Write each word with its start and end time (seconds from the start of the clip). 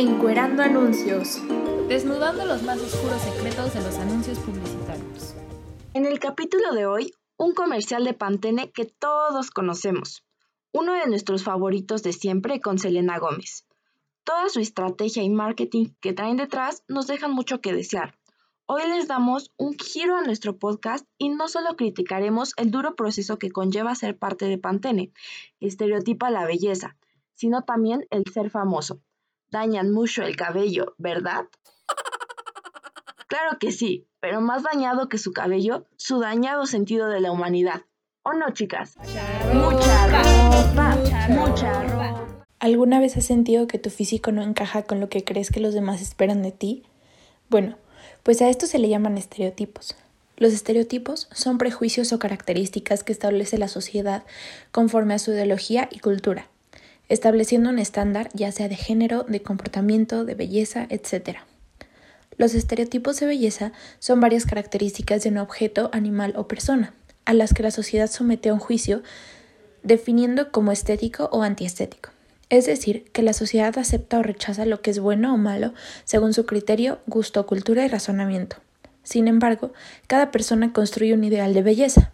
Encuerando 0.00 0.62
anuncios. 0.62 1.42
Desnudando 1.88 2.44
los 2.44 2.62
más 2.62 2.80
oscuros 2.80 3.20
secretos 3.20 3.74
de 3.74 3.80
los 3.80 3.96
anuncios 3.96 4.38
publicitarios. 4.38 5.34
En 5.92 6.06
el 6.06 6.20
capítulo 6.20 6.72
de 6.72 6.86
hoy, 6.86 7.12
un 7.36 7.52
comercial 7.52 8.04
de 8.04 8.14
Pantene 8.14 8.70
que 8.70 8.84
todos 8.84 9.50
conocemos. 9.50 10.24
Uno 10.70 10.92
de 10.92 11.08
nuestros 11.08 11.42
favoritos 11.42 12.04
de 12.04 12.12
siempre 12.12 12.60
con 12.60 12.78
Selena 12.78 13.18
Gómez. 13.18 13.66
Toda 14.22 14.48
su 14.50 14.60
estrategia 14.60 15.24
y 15.24 15.30
marketing 15.30 15.86
que 16.00 16.12
traen 16.12 16.36
detrás 16.36 16.84
nos 16.86 17.08
dejan 17.08 17.32
mucho 17.32 17.60
que 17.60 17.72
desear. 17.72 18.16
Hoy 18.66 18.82
les 18.88 19.08
damos 19.08 19.50
un 19.56 19.74
giro 19.76 20.16
a 20.16 20.22
nuestro 20.22 20.60
podcast 20.60 21.08
y 21.18 21.30
no 21.30 21.48
solo 21.48 21.74
criticaremos 21.74 22.52
el 22.56 22.70
duro 22.70 22.94
proceso 22.94 23.36
que 23.40 23.50
conlleva 23.50 23.96
ser 23.96 24.16
parte 24.16 24.44
de 24.44 24.58
Pantene, 24.58 25.10
estereotipa 25.58 26.30
la 26.30 26.46
belleza, 26.46 26.96
sino 27.34 27.62
también 27.62 28.06
el 28.10 28.22
ser 28.32 28.48
famoso. 28.50 29.00
Dañan 29.50 29.92
mucho 29.92 30.22
el 30.22 30.36
cabello, 30.36 30.94
¿verdad? 30.98 31.46
Claro 33.28 33.58
que 33.58 33.72
sí, 33.72 34.06
pero 34.20 34.40
más 34.40 34.62
dañado 34.62 35.08
que 35.08 35.18
su 35.18 35.32
cabello, 35.32 35.86
su 35.96 36.20
dañado 36.20 36.66
sentido 36.66 37.08
de 37.08 37.20
la 37.20 37.30
humanidad. 37.30 37.82
¿O 38.22 38.32
no, 38.32 38.50
chicas? 38.52 38.96
Mucha 39.52 40.06
ropa, 40.06 40.96
mucha 41.28 41.82
ropa. 41.84 42.44
¿Alguna 42.58 43.00
vez 43.00 43.16
has 43.16 43.24
sentido 43.24 43.66
que 43.66 43.78
tu 43.78 43.90
físico 43.90 44.32
no 44.32 44.42
encaja 44.42 44.82
con 44.82 45.00
lo 45.00 45.08
que 45.08 45.24
crees 45.24 45.50
que 45.50 45.60
los 45.60 45.74
demás 45.74 46.02
esperan 46.02 46.42
de 46.42 46.52
ti? 46.52 46.84
Bueno, 47.48 47.76
pues 48.22 48.42
a 48.42 48.48
esto 48.48 48.66
se 48.66 48.78
le 48.78 48.88
llaman 48.88 49.16
estereotipos. 49.16 49.96
Los 50.36 50.52
estereotipos 50.52 51.28
son 51.32 51.58
prejuicios 51.58 52.12
o 52.12 52.18
características 52.18 53.04
que 53.04 53.12
establece 53.12 53.58
la 53.58 53.68
sociedad 53.68 54.24
conforme 54.72 55.14
a 55.14 55.18
su 55.18 55.32
ideología 55.32 55.88
y 55.90 55.98
cultura, 56.00 56.48
estableciendo 57.08 57.70
un 57.70 57.78
estándar 57.78 58.28
ya 58.34 58.52
sea 58.52 58.68
de 58.68 58.76
género, 58.76 59.24
de 59.24 59.42
comportamiento, 59.42 60.24
de 60.24 60.34
belleza, 60.34 60.86
etc. 60.90 61.38
Los 62.36 62.54
estereotipos 62.54 63.18
de 63.18 63.26
belleza 63.26 63.72
son 63.98 64.20
varias 64.20 64.46
características 64.46 65.22
de 65.22 65.30
un 65.30 65.38
objeto, 65.38 65.90
animal 65.92 66.34
o 66.36 66.46
persona, 66.46 66.94
a 67.24 67.34
las 67.34 67.52
que 67.52 67.62
la 67.62 67.70
sociedad 67.70 68.10
somete 68.10 68.48
a 68.48 68.54
un 68.54 68.60
juicio 68.60 69.02
definiendo 69.82 70.52
como 70.52 70.72
estético 70.72 71.28
o 71.32 71.42
antiestético. 71.42 72.10
Es 72.50 72.66
decir, 72.66 73.04
que 73.12 73.22
la 73.22 73.32
sociedad 73.32 73.76
acepta 73.78 74.18
o 74.18 74.22
rechaza 74.22 74.64
lo 74.64 74.80
que 74.80 74.90
es 74.90 75.00
bueno 75.00 75.34
o 75.34 75.36
malo 75.36 75.74
según 76.04 76.32
su 76.32 76.46
criterio, 76.46 76.98
gusto, 77.06 77.46
cultura 77.46 77.84
y 77.84 77.88
razonamiento. 77.88 78.56
Sin 79.02 79.28
embargo, 79.28 79.72
cada 80.06 80.30
persona 80.30 80.72
construye 80.72 81.14
un 81.14 81.24
ideal 81.24 81.54
de 81.54 81.62
belleza, 81.62 82.12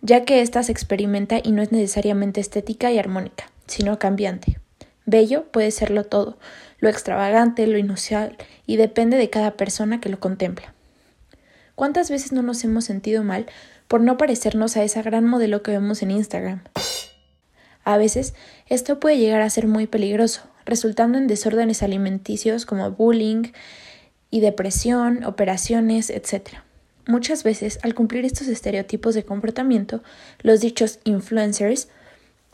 ya 0.00 0.24
que 0.24 0.40
ésta 0.40 0.62
se 0.62 0.72
experimenta 0.72 1.38
y 1.42 1.52
no 1.52 1.62
es 1.62 1.72
necesariamente 1.72 2.40
estética 2.40 2.90
y 2.90 2.98
armónica, 2.98 3.51
sino 3.66 3.98
cambiante. 3.98 4.58
Bello 5.04 5.50
puede 5.50 5.70
serlo 5.70 6.04
todo, 6.04 6.38
lo 6.78 6.88
extravagante, 6.88 7.66
lo 7.66 7.78
inusual, 7.78 8.36
y 8.66 8.76
depende 8.76 9.16
de 9.16 9.30
cada 9.30 9.56
persona 9.56 10.00
que 10.00 10.08
lo 10.08 10.20
contempla. 10.20 10.74
¿Cuántas 11.74 12.10
veces 12.10 12.32
no 12.32 12.42
nos 12.42 12.62
hemos 12.64 12.84
sentido 12.84 13.24
mal 13.24 13.46
por 13.88 14.00
no 14.00 14.16
parecernos 14.16 14.76
a 14.76 14.84
esa 14.84 15.02
gran 15.02 15.24
modelo 15.24 15.62
que 15.62 15.72
vemos 15.72 16.02
en 16.02 16.10
Instagram? 16.10 16.62
A 17.84 17.96
veces, 17.96 18.34
esto 18.68 19.00
puede 19.00 19.18
llegar 19.18 19.40
a 19.42 19.50
ser 19.50 19.66
muy 19.66 19.86
peligroso, 19.86 20.42
resultando 20.64 21.18
en 21.18 21.26
desórdenes 21.26 21.82
alimenticios 21.82 22.66
como 22.66 22.90
bullying 22.92 23.52
y 24.30 24.40
depresión, 24.40 25.24
operaciones, 25.24 26.08
etc. 26.10 26.58
Muchas 27.06 27.42
veces, 27.42 27.80
al 27.82 27.94
cumplir 27.94 28.24
estos 28.24 28.46
estereotipos 28.46 29.14
de 29.14 29.24
comportamiento, 29.24 30.02
los 30.40 30.60
dichos 30.60 31.00
influencers 31.04 31.88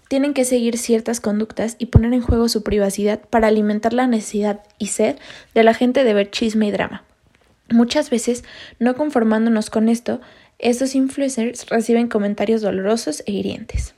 tienen 0.08 0.34
que 0.34 0.44
seguir 0.44 0.78
ciertas 0.78 1.20
conductas 1.20 1.76
y 1.78 1.86
poner 1.86 2.12
en 2.14 2.22
juego 2.22 2.48
su 2.48 2.62
privacidad 2.62 3.20
para 3.20 3.48
alimentar 3.48 3.92
la 3.92 4.06
necesidad 4.06 4.60
y 4.78 4.86
sed 4.86 5.16
de 5.54 5.62
la 5.62 5.74
gente 5.74 6.02
de 6.02 6.14
ver 6.14 6.30
chisme 6.30 6.66
y 6.66 6.70
drama. 6.70 7.04
Muchas 7.70 8.08
veces, 8.08 8.44
no 8.78 8.96
conformándonos 8.96 9.68
con 9.68 9.90
esto, 9.90 10.20
estos 10.58 10.94
influencers 10.94 11.66
reciben 11.68 12.08
comentarios 12.08 12.62
dolorosos 12.62 13.22
e 13.26 13.32
hirientes. 13.32 13.94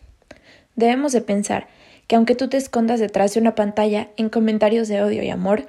Debemos 0.75 1.12
de 1.12 1.20
pensar 1.20 1.69
que 2.09 2.16
aunque 2.16 2.34
tú 2.34 2.49
te 2.49 2.56
escondas 2.56 2.99
detrás 2.99 3.34
de 3.34 3.41
una 3.41 3.54
pantalla 3.54 4.09
en 4.16 4.28
comentarios 4.28 4.88
de 4.88 5.03
odio 5.03 5.22
y 5.22 5.31
amor, 5.31 5.66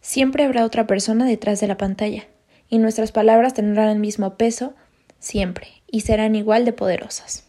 siempre 0.00 0.44
habrá 0.44 0.64
otra 0.64 0.88
persona 0.88 1.24
detrás 1.24 1.60
de 1.60 1.68
la 1.68 1.76
pantalla, 1.76 2.24
y 2.68 2.78
nuestras 2.78 3.12
palabras 3.12 3.54
tendrán 3.54 3.88
el 3.88 4.00
mismo 4.00 4.36
peso 4.36 4.74
siempre, 5.20 5.68
y 5.86 6.00
serán 6.00 6.34
igual 6.34 6.64
de 6.64 6.72
poderosas. 6.72 7.46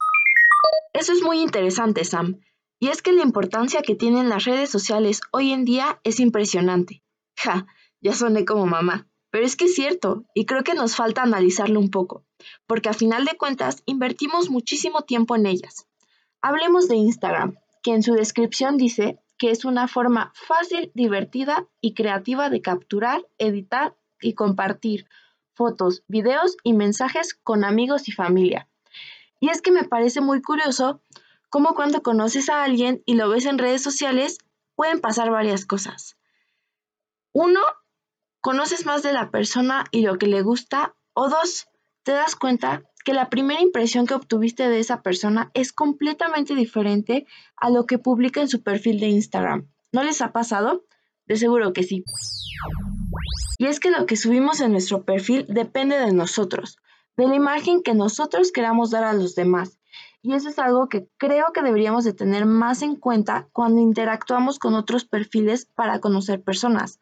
Eso 0.93 1.11
es 1.11 1.21
muy 1.23 1.41
interesante, 1.41 2.05
Sam. 2.05 2.39
Y 2.79 2.89
es 2.89 3.01
que 3.01 3.11
la 3.11 3.23
importancia 3.23 3.81
que 3.81 3.95
tienen 3.95 4.29
las 4.29 4.45
redes 4.45 4.69
sociales 4.69 5.21
hoy 5.31 5.51
en 5.51 5.65
día 5.65 5.99
es 6.03 6.19
impresionante. 6.19 7.03
Ja, 7.35 7.65
ya 8.01 8.13
soné 8.13 8.45
como 8.45 8.65
mamá. 8.65 9.07
Pero 9.31 9.45
es 9.45 9.55
que 9.55 9.65
es 9.65 9.73
cierto, 9.73 10.25
y 10.35 10.45
creo 10.45 10.63
que 10.63 10.75
nos 10.75 10.95
falta 10.95 11.23
analizarlo 11.23 11.79
un 11.79 11.89
poco, 11.89 12.23
porque 12.67 12.89
a 12.89 12.93
final 12.93 13.25
de 13.25 13.35
cuentas 13.35 13.81
invertimos 13.87 14.51
muchísimo 14.51 15.01
tiempo 15.01 15.35
en 15.35 15.47
ellas. 15.47 15.87
Hablemos 16.39 16.87
de 16.87 16.97
Instagram, 16.97 17.55
que 17.81 17.93
en 17.93 18.03
su 18.03 18.13
descripción 18.13 18.77
dice 18.77 19.17
que 19.39 19.49
es 19.49 19.65
una 19.65 19.87
forma 19.87 20.31
fácil, 20.35 20.91
divertida 20.93 21.67
y 21.81 21.95
creativa 21.95 22.51
de 22.51 22.61
capturar, 22.61 23.25
editar 23.39 23.97
y 24.21 24.35
compartir 24.35 25.07
fotos, 25.53 26.03
videos 26.07 26.55
y 26.63 26.73
mensajes 26.73 27.33
con 27.33 27.63
amigos 27.63 28.07
y 28.09 28.11
familia. 28.11 28.69
Y 29.43 29.49
es 29.49 29.61
que 29.61 29.73
me 29.73 29.83
parece 29.83 30.21
muy 30.21 30.41
curioso 30.41 31.01
cómo 31.49 31.75
cuando 31.75 32.01
conoces 32.01 32.47
a 32.47 32.63
alguien 32.63 33.03
y 33.05 33.15
lo 33.15 33.27
ves 33.27 33.45
en 33.45 33.57
redes 33.57 33.83
sociales 33.83 34.37
pueden 34.73 35.01
pasar 35.01 35.31
varias 35.31 35.65
cosas. 35.65 36.15
Uno, 37.33 37.59
conoces 38.39 38.85
más 38.85 39.03
de 39.03 39.11
la 39.11 39.31
persona 39.31 39.83
y 39.91 40.03
lo 40.03 40.17
que 40.17 40.27
le 40.27 40.43
gusta. 40.43 40.95
O 41.11 41.27
dos, 41.27 41.67
te 42.03 42.13
das 42.13 42.37
cuenta 42.37 42.83
que 43.03 43.13
la 43.13 43.29
primera 43.29 43.59
impresión 43.59 44.07
que 44.07 44.13
obtuviste 44.13 44.69
de 44.69 44.79
esa 44.79 45.01
persona 45.01 45.51
es 45.53 45.73
completamente 45.73 46.55
diferente 46.55 47.27
a 47.57 47.69
lo 47.69 47.85
que 47.85 47.97
publica 47.97 48.39
en 48.39 48.47
su 48.47 48.63
perfil 48.63 49.01
de 49.01 49.07
Instagram. 49.07 49.67
¿No 49.91 50.05
les 50.05 50.21
ha 50.21 50.31
pasado? 50.31 50.85
De 51.25 51.35
seguro 51.35 51.73
que 51.73 51.83
sí. 51.83 52.05
Y 53.57 53.65
es 53.65 53.81
que 53.81 53.91
lo 53.91 54.05
que 54.05 54.15
subimos 54.15 54.61
en 54.61 54.71
nuestro 54.71 55.03
perfil 55.03 55.45
depende 55.49 55.97
de 55.97 56.13
nosotros, 56.13 56.77
de 57.17 57.27
la 57.27 57.35
imagen 57.35 57.83
que 57.83 57.93
nosotros 57.93 58.51
queramos 58.51 58.91
dar 58.91 59.03
a 59.03 59.13
los 59.13 59.35
demás. 59.35 59.79
Y 60.21 60.33
eso 60.33 60.49
es 60.49 60.57
algo 60.57 60.87
que 60.87 61.09
creo 61.17 61.47
que 61.53 61.61
deberíamos 61.61 62.05
de 62.05 62.13
tener 62.13 62.45
más 62.45 62.81
en 62.81 62.95
cuenta 62.95 63.49
cuando 63.51 63.81
interactuamos 63.81 64.57
con 64.57 64.73
otros 64.73 65.05
perfiles 65.05 65.65
para 65.65 65.99
conocer 65.99 66.41
personas, 66.41 66.99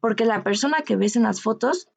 porque 0.00 0.24
la 0.24 0.42
persona 0.42 0.82
que 0.84 0.96
ves 0.96 1.16
en 1.16 1.22
las 1.22 1.40
fotos 1.40 1.88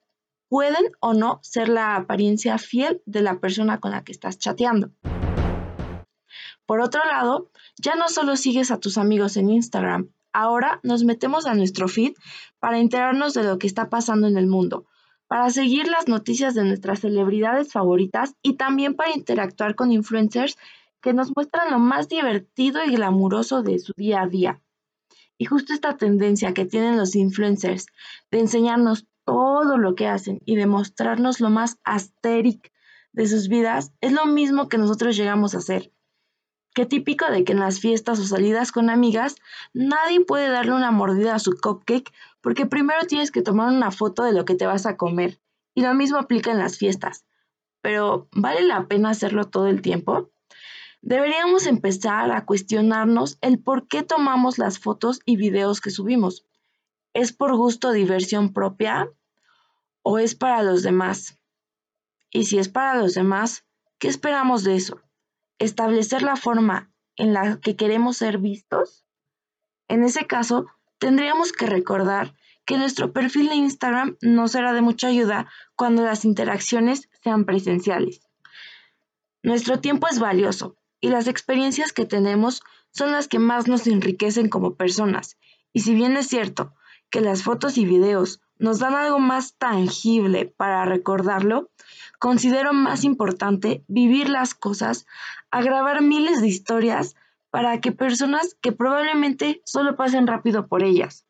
pueden 0.49 0.91
o 0.99 1.13
no 1.13 1.39
ser 1.41 1.67
la 1.67 1.95
apariencia 1.95 2.57
fiel 2.57 3.01
de 3.05 3.21
la 3.21 3.39
persona 3.39 3.79
con 3.79 3.91
la 3.91 4.03
que 4.03 4.11
estás 4.11 4.37
chateando. 4.37 4.91
Por 6.65 6.79
otro 6.81 7.03
lado, 7.05 7.49
ya 7.77 7.95
no 7.95 8.07
solo 8.07 8.35
sigues 8.35 8.71
a 8.71 8.79
tus 8.79 8.97
amigos 8.97 9.35
en 9.37 9.49
Instagram, 9.49 10.11
ahora 10.31 10.79
nos 10.83 11.03
metemos 11.03 11.47
a 11.47 11.55
nuestro 11.55 11.87
feed 11.87 12.13
para 12.59 12.79
enterarnos 12.79 13.33
de 13.33 13.43
lo 13.43 13.57
que 13.57 13.67
está 13.67 13.89
pasando 13.89 14.27
en 14.27 14.37
el 14.37 14.47
mundo, 14.47 14.85
para 15.27 15.49
seguir 15.49 15.87
las 15.87 16.07
noticias 16.07 16.55
de 16.55 16.63
nuestras 16.63 16.99
celebridades 17.01 17.71
favoritas 17.71 18.35
y 18.41 18.53
también 18.53 18.95
para 18.95 19.13
interactuar 19.13 19.75
con 19.75 19.91
influencers 19.91 20.57
que 21.01 21.13
nos 21.13 21.35
muestran 21.35 21.71
lo 21.71 21.79
más 21.79 22.09
divertido 22.09 22.83
y 22.83 22.95
glamuroso 22.95 23.61
de 23.61 23.79
su 23.79 23.93
día 23.95 24.21
a 24.21 24.27
día. 24.27 24.61
Y 25.37 25.45
justo 25.45 25.73
esta 25.73 25.97
tendencia 25.97 26.53
que 26.53 26.65
tienen 26.65 26.97
los 26.97 27.15
influencers 27.15 27.87
de 28.31 28.39
enseñarnos 28.39 29.05
todo 29.25 29.77
lo 29.77 29.93
que 29.93 30.07
hacen 30.07 30.39
y 30.45 30.55
demostrarnos 30.55 31.41
lo 31.41 31.49
más 31.49 31.77
asteric 31.83 32.71
de 33.11 33.27
sus 33.27 33.47
vidas 33.49 33.91
es 34.01 34.13
lo 34.13 34.25
mismo 34.25 34.69
que 34.69 34.77
nosotros 34.77 35.15
llegamos 35.17 35.53
a 35.53 35.59
hacer. 35.59 35.91
Qué 36.73 36.85
típico 36.85 37.25
de 37.31 37.43
que 37.43 37.53
en 37.53 37.59
las 37.59 37.79
fiestas 37.79 38.19
o 38.19 38.23
salidas 38.23 38.71
con 38.71 38.89
amigas 38.89 39.35
nadie 39.73 40.21
puede 40.21 40.49
darle 40.49 40.73
una 40.73 40.91
mordida 40.91 41.35
a 41.35 41.39
su 41.39 41.57
cupcake 41.59 42.13
porque 42.47 42.65
primero 42.65 43.05
tienes 43.05 43.29
que 43.29 43.41
tomar 43.41 43.73
una 43.73 43.91
foto 43.91 44.23
de 44.23 44.31
lo 44.31 44.45
que 44.45 44.55
te 44.55 44.65
vas 44.65 44.85
a 44.85 44.95
comer. 44.95 45.37
Y 45.75 45.81
lo 45.81 45.93
mismo 45.93 46.17
aplica 46.17 46.49
en 46.49 46.59
las 46.59 46.77
fiestas. 46.77 47.25
Pero 47.81 48.29
¿vale 48.31 48.61
la 48.61 48.87
pena 48.87 49.09
hacerlo 49.09 49.49
todo 49.49 49.67
el 49.67 49.81
tiempo? 49.81 50.31
Deberíamos 51.01 51.67
empezar 51.67 52.31
a 52.31 52.45
cuestionarnos 52.45 53.37
el 53.41 53.59
por 53.59 53.89
qué 53.89 54.01
tomamos 54.01 54.59
las 54.59 54.79
fotos 54.79 55.19
y 55.25 55.35
videos 55.35 55.81
que 55.81 55.89
subimos. 55.89 56.45
¿Es 57.13 57.33
por 57.33 57.53
gusto 57.53 57.89
o 57.89 57.91
diversión 57.91 58.53
propia? 58.53 59.11
¿O 60.01 60.17
es 60.17 60.33
para 60.33 60.63
los 60.63 60.83
demás? 60.83 61.37
Y 62.31 62.45
si 62.45 62.59
es 62.59 62.69
para 62.69 62.95
los 62.95 63.13
demás, 63.13 63.65
¿qué 63.99 64.07
esperamos 64.07 64.63
de 64.63 64.77
eso? 64.77 65.01
¿Establecer 65.59 66.21
la 66.21 66.37
forma 66.37 66.93
en 67.17 67.33
la 67.33 67.59
que 67.59 67.75
queremos 67.75 68.15
ser 68.15 68.37
vistos? 68.37 69.05
En 69.89 70.05
ese 70.05 70.27
caso, 70.27 70.67
tendríamos 70.99 71.51
que 71.51 71.65
recordar 71.65 72.33
que 72.65 72.77
nuestro 72.77 73.13
perfil 73.13 73.49
de 73.49 73.55
Instagram 73.55 74.17
no 74.21 74.47
será 74.47 74.73
de 74.73 74.81
mucha 74.81 75.07
ayuda 75.07 75.47
cuando 75.75 76.03
las 76.03 76.25
interacciones 76.25 77.09
sean 77.23 77.45
presenciales. 77.45 78.21
Nuestro 79.41 79.79
tiempo 79.79 80.07
es 80.09 80.19
valioso 80.19 80.75
y 80.99 81.09
las 81.09 81.27
experiencias 81.27 81.93
que 81.93 82.05
tenemos 82.05 82.61
son 82.91 83.11
las 83.11 83.27
que 83.27 83.39
más 83.39 83.67
nos 83.67 83.87
enriquecen 83.87 84.49
como 84.49 84.75
personas. 84.75 85.37
Y 85.71 85.81
si 85.81 85.93
bien 85.93 86.17
es 86.17 86.27
cierto 86.27 86.73
que 87.09 87.21
las 87.21 87.43
fotos 87.43 87.77
y 87.77 87.85
videos 87.85 88.41
nos 88.59 88.79
dan 88.79 88.95
algo 88.95 89.19
más 89.19 89.53
tangible 89.53 90.45
para 90.45 90.83
recordarlo, 90.85 91.69
considero 92.19 92.73
más 92.73 93.03
importante 93.03 93.83
vivir 93.87 94.29
las 94.29 94.55
cosas, 94.55 95.05
a 95.51 95.61
grabar 95.61 96.01
miles 96.01 96.41
de 96.41 96.47
historias 96.47 97.15
para 97.57 97.81
que 97.81 97.91
personas 97.91 98.55
que 98.61 98.71
probablemente 98.71 99.63
solo 99.65 99.95
pasen 99.95 100.27
rápido 100.27 100.67
por 100.67 100.83
ellas. 100.83 101.25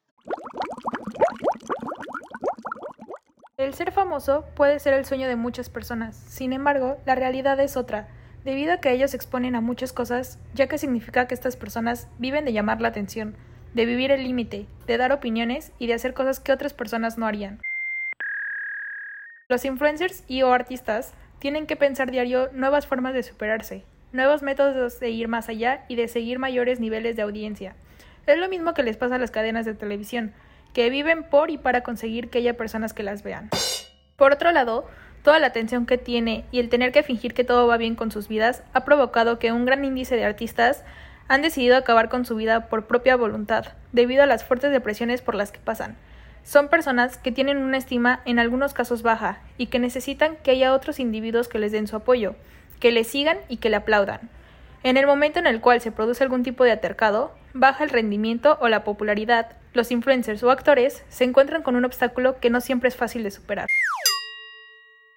El 3.56 3.74
ser 3.74 3.94
famoso 3.94 4.44
puede 4.54 4.80
ser 4.80 4.94
el 4.94 5.06
sueño 5.06 5.30
de 5.30 5.38
muchas 5.38 5.70
personas, 5.70 6.18
sin 6.18 6.52
embargo, 6.52 6.98
la 7.06 7.16
realidad 7.16 7.58
es 7.62 7.78
otra, 7.78 8.10
debido 8.44 8.74
a 8.74 8.82
que 8.82 8.92
ellos 8.92 9.12
se 9.12 9.16
exponen 9.16 9.56
a 9.56 9.62
muchas 9.62 9.94
cosas, 9.94 10.38
ya 10.54 10.68
que 10.68 10.78
significa 10.78 11.30
que 11.30 11.34
estas 11.34 11.56
personas 11.56 12.10
viven 12.20 12.44
de 12.44 12.52
llamar 12.52 12.82
la 12.82 12.90
atención, 12.90 13.38
de 13.74 13.86
vivir 13.86 14.12
el 14.12 14.26
límite, 14.26 14.68
de 14.86 14.98
dar 14.98 15.14
opiniones 15.14 15.72
y 15.80 15.88
de 15.88 15.94
hacer 15.94 16.14
cosas 16.14 16.42
que 16.42 16.52
otras 16.52 16.74
personas 16.74 17.18
no 17.18 17.26
harían. 17.26 17.62
Los 19.48 19.64
influencers 19.64 20.26
y 20.28 20.42
o 20.42 20.52
artistas 20.52 21.14
tienen 21.40 21.68
que 21.68 21.78
pensar 21.78 22.12
diario 22.12 22.50
nuevas 22.52 22.86
formas 22.86 23.14
de 23.14 23.24
superarse, 23.24 23.86
nuevos 24.18 24.42
métodos 24.42 25.00
de 25.00 25.10
ir 25.12 25.30
más 25.30 25.48
allá 25.48 25.86
y 25.88 25.96
de 25.96 26.10
seguir 26.10 26.40
mayores 26.40 26.82
niveles 26.82 27.16
de 27.16 27.22
audiencia. 27.22 27.76
Es 28.26 28.38
lo 28.38 28.50
mismo 28.50 28.74
que 28.74 28.84
les 28.84 28.98
pasa 28.98 29.16
a 29.16 29.20
las 29.20 29.32
cadenas 29.32 29.66
de 29.66 29.74
televisión, 29.74 30.34
que 30.74 30.90
viven 30.90 31.24
por 31.24 31.50
y 31.50 31.58
para 31.58 31.82
conseguir 31.84 32.30
que 32.30 32.40
haya 32.40 32.58
personas 32.58 32.94
que 32.94 33.04
las 33.04 33.24
vean. 33.24 33.50
Por 34.18 34.34
otro 34.34 34.52
lado, 34.52 34.86
toda 35.24 35.40
la 35.40 35.48
atención 35.48 35.86
que 35.86 35.98
tiene 35.98 36.44
y 36.52 36.60
el 36.60 36.68
tener 36.68 36.92
que 36.92 37.04
fingir 37.04 37.34
que 37.34 37.46
todo 37.46 37.68
va 37.68 37.78
bien 37.78 37.96
con 37.96 38.12
sus 38.12 38.28
vidas 38.28 38.64
ha 38.74 38.84
provocado 38.84 39.40
que 39.40 39.52
un 39.54 39.66
gran 39.66 39.86
índice 39.86 40.16
de 40.16 40.26
artistas 40.26 40.84
han 41.28 41.42
decidido 41.42 41.78
acabar 41.78 42.10
con 42.10 42.26
su 42.26 42.36
vida 42.36 42.70
por 42.70 42.88
propia 42.88 43.16
voluntad, 43.16 43.66
debido 43.92 44.24
a 44.24 44.28
las 44.28 44.44
fuertes 44.44 44.72
depresiones 44.72 45.22
por 45.22 45.36
las 45.36 45.52
que 45.52 45.60
pasan. 45.60 45.96
Son 46.44 46.70
personas 46.70 47.18
que 47.18 47.32
tienen 47.32 47.58
una 47.58 47.78
estima 47.78 48.22
en 48.26 48.40
algunos 48.40 48.74
casos 48.74 49.04
baja 49.04 49.42
y 49.58 49.68
que 49.68 49.80
necesitan 49.80 50.38
que 50.38 50.52
haya 50.52 50.74
otros 50.74 51.00
individuos 51.00 51.50
que 51.50 51.60
les 51.60 51.72
den 51.72 51.88
su 51.88 51.98
apoyo, 51.98 52.36
que 52.80 52.92
le 52.92 53.04
sigan 53.04 53.38
y 53.48 53.58
que 53.58 53.70
le 53.70 53.78
aplaudan. 53.78 54.30
En 54.84 54.98
el 54.98 55.08
momento 55.08 55.40
en 55.40 55.48
el 55.48 55.60
cual 55.62 55.82
se 55.82 55.92
produce 55.92 56.24
algún 56.24 56.44
tipo 56.44 56.64
de 56.64 56.72
atercado, 56.72 57.34
baja 57.54 57.84
el 57.84 57.90
rendimiento 57.90 58.58
o 58.62 58.70
la 58.70 58.84
popularidad, 58.84 59.58
los 59.74 59.92
influencers 59.92 60.44
o 60.44 60.52
actores 60.52 61.04
se 61.10 61.24
encuentran 61.24 61.64
con 61.64 61.76
un 61.76 61.86
obstáculo 61.86 62.40
que 62.40 62.50
no 62.50 62.62
siempre 62.62 62.90
es 62.90 62.96
fácil 62.96 63.24
de 63.24 63.32
superar. 63.32 63.68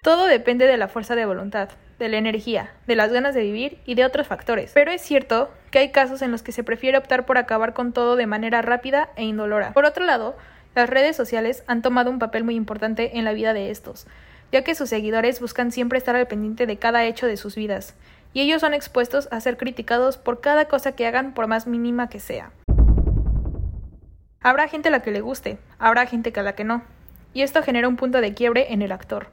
Todo 0.03 0.25
depende 0.25 0.65
de 0.65 0.77
la 0.77 0.87
fuerza 0.87 1.15
de 1.15 1.27
voluntad, 1.27 1.69
de 1.99 2.09
la 2.09 2.17
energía, 2.17 2.71
de 2.87 2.95
las 2.95 3.11
ganas 3.11 3.35
de 3.35 3.43
vivir 3.43 3.77
y 3.85 3.93
de 3.93 4.03
otros 4.03 4.25
factores. 4.25 4.71
Pero 4.73 4.91
es 4.91 5.01
cierto 5.01 5.51
que 5.69 5.77
hay 5.77 5.91
casos 5.91 6.23
en 6.23 6.31
los 6.31 6.41
que 6.41 6.51
se 6.51 6.63
prefiere 6.63 6.97
optar 6.97 7.27
por 7.27 7.37
acabar 7.37 7.73
con 7.73 7.93
todo 7.93 8.15
de 8.15 8.25
manera 8.25 8.63
rápida 8.63 9.09
e 9.15 9.23
indolora. 9.23 9.73
Por 9.73 9.85
otro 9.85 10.03
lado, 10.03 10.35
las 10.73 10.89
redes 10.89 11.15
sociales 11.15 11.63
han 11.67 11.83
tomado 11.83 12.09
un 12.09 12.17
papel 12.17 12.43
muy 12.43 12.55
importante 12.55 13.19
en 13.19 13.25
la 13.25 13.33
vida 13.33 13.53
de 13.53 13.69
estos, 13.69 14.07
ya 14.51 14.63
que 14.63 14.75
sus 14.75 14.89
seguidores 14.89 15.39
buscan 15.39 15.71
siempre 15.71 15.97
estar 15.97 16.15
al 16.15 16.27
pendiente 16.27 16.65
de 16.65 16.77
cada 16.77 17.05
hecho 17.05 17.27
de 17.27 17.37
sus 17.37 17.55
vidas, 17.55 17.95
y 18.33 18.41
ellos 18.41 18.61
son 18.61 18.73
expuestos 18.73 19.27
a 19.31 19.39
ser 19.39 19.57
criticados 19.57 20.17
por 20.17 20.41
cada 20.41 20.65
cosa 20.65 20.93
que 20.93 21.07
hagan 21.07 21.33
por 21.33 21.47
más 21.47 21.67
mínima 21.67 22.09
que 22.09 22.19
sea. 22.19 22.51
Habrá 24.41 24.67
gente 24.67 24.89
a 24.89 24.91
la 24.91 25.01
que 25.01 25.11
le 25.11 25.21
guste, 25.21 25.57
habrá 25.77 26.05
gente 26.05 26.33
a 26.35 26.43
la 26.43 26.55
que 26.55 26.63
no, 26.63 26.83
y 27.33 27.43
esto 27.43 27.63
genera 27.63 27.87
un 27.87 27.97
punto 27.97 28.21
de 28.21 28.33
quiebre 28.33 28.73
en 28.73 28.81
el 28.81 28.91
actor. 28.91 29.27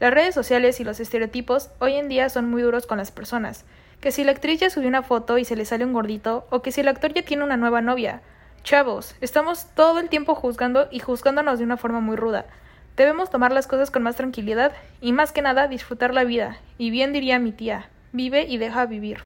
Las 0.00 0.12
redes 0.12 0.34
sociales 0.34 0.80
y 0.80 0.84
los 0.84 1.00
estereotipos 1.00 1.70
hoy 1.78 1.94
en 1.94 2.08
día 2.08 2.28
son 2.28 2.50
muy 2.50 2.62
duros 2.62 2.86
con 2.86 2.98
las 2.98 3.10
personas, 3.10 3.64
que 4.00 4.12
si 4.12 4.24
la 4.24 4.32
actriz 4.32 4.60
ya 4.60 4.70
subió 4.70 4.88
una 4.88 5.02
foto 5.02 5.38
y 5.38 5.44
se 5.44 5.56
le 5.56 5.64
sale 5.64 5.84
un 5.84 5.92
gordito, 5.92 6.46
o 6.50 6.60
que 6.60 6.72
si 6.72 6.80
el 6.80 6.88
actor 6.88 7.12
ya 7.14 7.22
tiene 7.22 7.44
una 7.44 7.56
nueva 7.56 7.80
novia, 7.80 8.20
Chavos, 8.64 9.16
estamos 9.20 9.66
todo 9.74 9.98
el 9.98 10.08
tiempo 10.08 10.36
juzgando 10.36 10.86
y 10.92 11.00
juzgándonos 11.00 11.58
de 11.58 11.64
una 11.64 11.76
forma 11.76 11.98
muy 11.98 12.14
ruda. 12.14 12.46
Debemos 12.96 13.30
tomar 13.30 13.52
las 13.52 13.66
cosas 13.66 13.90
con 13.90 14.02
más 14.02 14.16
tranquilidad 14.16 14.72
y 15.00 15.12
más 15.12 15.32
que 15.32 15.40
nada 15.40 15.66
disfrutar 15.66 16.12
la 16.12 16.24
vida. 16.24 16.58
Y 16.76 16.90
bien 16.90 17.12
diría 17.12 17.38
mi 17.38 17.52
tía, 17.52 17.88
vive 18.12 18.42
y 18.42 18.58
deja 18.58 18.84
vivir. 18.84 19.22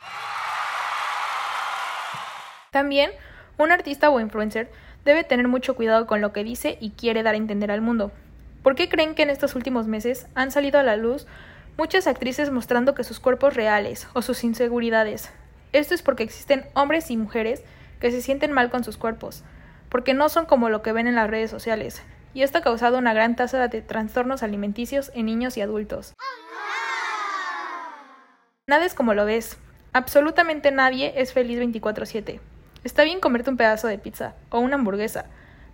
También, 2.71 3.11
un 3.59 3.73
artista 3.73 4.11
o 4.11 4.21
influencer 4.21 4.71
debe 5.05 5.25
tener 5.25 5.49
mucho 5.49 5.75
cuidado 5.75 6.07
con 6.07 6.21
lo 6.21 6.33
que 6.33 6.45
dice 6.45 6.79
y 6.81 6.91
quiere 6.91 7.23
dar 7.23 7.35
a 7.35 7.39
entender 7.39 7.71
al 7.71 7.81
mundo. 7.81 8.13
¿Por 8.63 8.75
qué 8.77 8.89
creen 8.89 9.15
que 9.15 9.23
en 9.23 9.31
estos 9.31 9.55
últimos 9.55 9.87
meses 9.87 10.27
han 10.35 10.51
salido 10.53 10.79
a 10.79 10.85
la 10.85 10.97
luz 10.97 11.27
muchas 11.77 12.07
actrices 12.07 12.51
mostrando 12.51 12.95
que 12.95 13.05
sus 13.05 13.19
cuerpos 13.19 13.55
reales 13.55 14.09
o 14.13 14.23
sus 14.23 14.45
inseguridades? 14.45 15.33
Esto 15.73 15.95
es 15.95 16.03
porque 16.03 16.23
existen 16.23 16.67
hombres 16.75 17.11
y 17.11 17.17
mujeres 17.17 17.63
que 18.01 18.11
se 18.11 18.23
sienten 18.23 18.53
mal 18.53 18.71
con 18.71 18.85
sus 18.85 18.97
cuerpos, 18.97 19.43
porque 19.89 20.15
no 20.15 20.29
son 20.29 20.47
como 20.47 20.69
lo 20.69 20.83
que 20.83 20.93
ven 20.93 21.07
en 21.07 21.17
las 21.17 21.31
redes 21.31 21.51
sociales, 21.51 22.03
y 22.37 22.43
esto 22.43 22.59
ha 22.59 22.61
causado 22.61 22.99
una 22.99 23.15
gran 23.15 23.35
tasa 23.35 23.67
de 23.67 23.81
trastornos 23.81 24.43
alimenticios 24.43 25.11
en 25.15 25.25
niños 25.25 25.57
y 25.57 25.63
adultos. 25.63 26.13
Nada 28.67 28.85
es 28.85 28.93
como 28.93 29.15
lo 29.15 29.25
ves. 29.25 29.57
Absolutamente 29.95 30.71
nadie 30.71 31.15
es 31.17 31.33
feliz 31.33 31.59
24/7. 31.59 32.41
Está 32.85 33.05
bien 33.05 33.21
comerte 33.21 33.49
un 33.49 33.57
pedazo 33.57 33.89
de 33.89 33.97
pizza 33.97 34.35
o 34.51 34.61
una 34.61 34.75
hamburguesa. 34.75 35.25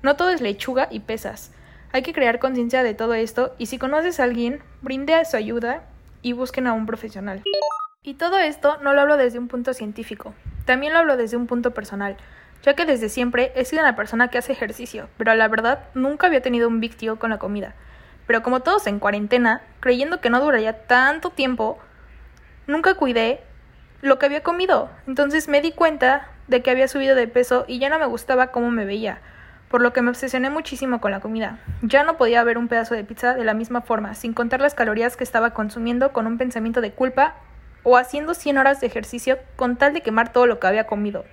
No 0.03 0.15
todo 0.15 0.31
es 0.31 0.41
lechuga 0.41 0.87
y 0.89 1.01
pesas. 1.01 1.51
Hay 1.91 2.03
que 2.03 2.13
crear 2.13 2.39
conciencia 2.39 2.85
de 2.85 2.95
todo 2.95 3.15
esto 3.15 3.57
y 3.59 3.67
si 3.67 3.79
conoces 3.79 4.21
a 4.21 4.23
alguien, 4.23 4.63
brinde 4.83 5.21
su 5.25 5.37
ayuda 5.37 5.83
y 6.23 6.33
busquen 6.33 6.69
a 6.69 6.75
un 6.75 6.87
profesional. 6.87 7.43
Y 8.05 8.15
todo 8.15 8.39
esto 8.39 8.77
no 8.83 8.95
lo 8.95 9.01
hablo 9.01 9.17
desde 9.17 9.41
un 9.41 9.49
punto 9.49 9.75
científico, 9.75 10.33
también 10.65 10.93
lo 10.93 11.01
hablo 11.01 11.17
desde 11.17 11.37
un 11.37 11.49
punto 11.49 11.73
personal, 11.73 12.17
ya 12.63 12.75
que 12.75 12.87
desde 12.87 13.09
siempre 13.09 13.53
he 13.55 13.65
sido 13.65 13.83
una 13.83 13.97
persona 13.97 14.29
que 14.29 14.39
hace 14.39 14.53
ejercicio, 14.53 15.09
pero 15.17 15.35
la 15.35 15.49
verdad 15.49 15.85
nunca 15.95 16.29
había 16.29 16.43
tenido 16.43 16.69
un 16.69 16.81
big 16.81 16.97
con 17.19 17.31
la 17.31 17.39
comida. 17.39 17.75
Pero 18.27 18.43
como 18.43 18.61
todos 18.61 18.87
en 18.87 19.01
cuarentena, 19.01 19.63
creyendo 19.81 20.21
que 20.21 20.31
no 20.31 20.41
duraría 20.41 20.87
tanto 20.87 21.31
tiempo, 21.31 21.79
nunca 22.67 22.95
cuidé 22.95 23.41
lo 24.01 24.19
que 24.19 24.27
había 24.27 24.43
comido. 24.43 24.91
Entonces 25.07 25.49
me 25.49 25.61
di 25.61 25.73
cuenta 25.73 26.29
de 26.47 26.63
que 26.63 26.71
había 26.71 26.89
subido 26.89 27.17
de 27.17 27.29
peso 27.29 27.65
y 27.67 27.79
ya 27.79 27.89
no 27.89 27.99
me 27.99 28.07
gustaba 28.07 28.49
cómo 28.49 28.71
me 28.71 28.85
veía, 28.85 29.21
por 29.69 29.81
lo 29.81 29.93
que 29.93 30.03
me 30.03 30.11
obsesioné 30.11 30.51
muchísimo 30.51 31.01
con 31.01 31.11
la 31.11 31.21
comida. 31.21 31.59
Ya 31.83 32.05
no 32.05 32.17
podía 32.17 32.45
ver 32.45 32.59
un 32.59 32.69
pedazo 32.69 32.95
de 32.95 33.05
pizza 33.05 33.35
de 33.35 33.45
la 33.45 33.55
misma 33.55 33.81
forma, 33.81 34.15
sin 34.15 34.35
contar 34.35 34.61
las 34.61 34.75
calorías 34.75 35.17
que 35.17 35.25
estaba 35.25 35.51
consumiendo 35.51 36.13
con 36.13 36.27
un 36.27 36.39
pensamiento 36.39 36.81
de 36.81 36.93
culpa 36.93 37.35
o 37.83 37.97
haciendo 37.97 38.35
100 38.35 38.59
horas 38.59 38.81
de 38.81 38.87
ejercicio 38.87 39.39
con 39.57 39.77
tal 39.77 39.95
de 39.95 40.03
quemar 40.03 40.33
todo 40.33 40.47
lo 40.47 40.61
que 40.61 40.69
había 40.69 40.87
comido. 40.87 41.25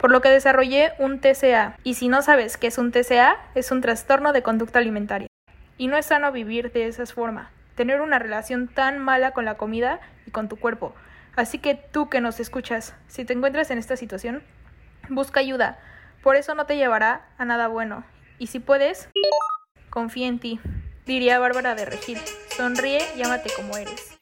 Por 0.00 0.10
lo 0.10 0.22
que 0.22 0.30
desarrollé 0.30 0.92
un 0.98 1.20
TCA. 1.20 1.76
Y 1.84 1.92
si 1.94 2.08
no 2.08 2.22
sabes 2.22 2.56
qué 2.56 2.68
es 2.68 2.78
un 2.78 2.90
TCA, 2.90 3.36
es 3.54 3.70
un 3.70 3.82
trastorno 3.82 4.32
de 4.32 4.42
conducta 4.42 4.78
alimentaria. 4.78 5.28
Y 5.76 5.88
no 5.88 5.98
es 5.98 6.06
sano 6.06 6.32
vivir 6.32 6.72
de 6.72 6.86
esa 6.86 7.04
forma, 7.04 7.50
tener 7.74 8.00
una 8.00 8.18
relación 8.18 8.66
tan 8.66 8.98
mala 8.98 9.32
con 9.32 9.44
la 9.44 9.58
comida 9.58 10.00
y 10.26 10.30
con 10.30 10.48
tu 10.48 10.56
cuerpo. 10.56 10.94
Así 11.36 11.58
que 11.58 11.74
tú 11.74 12.08
que 12.08 12.22
nos 12.22 12.40
escuchas, 12.40 12.94
si 13.08 13.26
te 13.26 13.34
encuentras 13.34 13.70
en 13.70 13.76
esta 13.76 13.96
situación, 13.96 14.42
busca 15.10 15.40
ayuda. 15.40 15.78
Por 16.22 16.36
eso 16.36 16.54
no 16.54 16.64
te 16.64 16.76
llevará 16.76 17.26
a 17.36 17.44
nada 17.44 17.68
bueno. 17.68 18.04
Y 18.38 18.46
si 18.46 18.58
puedes, 18.58 19.10
confía 19.90 20.28
en 20.28 20.38
ti. 20.38 20.60
Diría 21.04 21.38
Bárbara 21.38 21.74
de 21.74 21.84
Regil. 21.84 22.18
Sonríe 22.56 23.00
y 23.16 23.22
ámate 23.22 23.50
como 23.54 23.76
eres. 23.76 24.19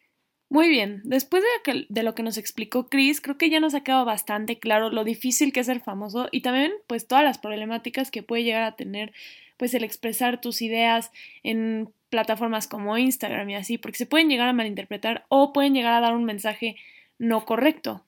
Muy 0.50 0.71
bien, 0.71 1.02
después 1.05 1.43
de, 1.67 2.02
lo 2.02 2.14
que 2.14 2.23
nos 2.23 2.38
explicó 2.38 2.88
Chris, 2.88 3.21
creo 3.21 3.37
que 3.37 3.50
ya 3.50 3.61
nos 3.61 3.75
ha 3.75 3.83
quedado 3.83 4.07
bastante 4.07 4.59
claro 4.59 4.88
lo 4.88 5.05
difícil 5.05 5.52
que 5.52 5.61
es 5.61 5.67
ser 5.67 5.81
famoso 5.81 6.28
y 6.33 6.40
también 6.40 6.73
pues 6.87 7.07
todas 7.07 7.23
las 7.23 7.37
problemáticas 7.37 8.11
que 8.11 8.23
puede 8.23 8.45
llegar 8.45 8.62
a 8.62 8.75
tener 8.75 9.12
pues 9.59 9.75
el 9.75 9.85
expresar 9.85 10.40
tus 10.40 10.62
ideas 10.62 11.11
en 11.43 11.90
plataformas 12.09 12.67
como 12.67 12.97
Instagram 12.97 13.50
y 13.50 13.57
así, 13.57 13.76
porque 13.76 13.99
se 13.99 14.07
pueden 14.07 14.31
llegar 14.31 14.49
a 14.49 14.55
malinterpretar 14.55 15.26
o 15.28 15.52
pueden 15.52 15.75
llegar 15.75 15.93
a 15.93 16.00
dar 16.00 16.14
un 16.14 16.25
mensaje 16.25 16.76
no 17.19 17.45
correcto. 17.45 18.05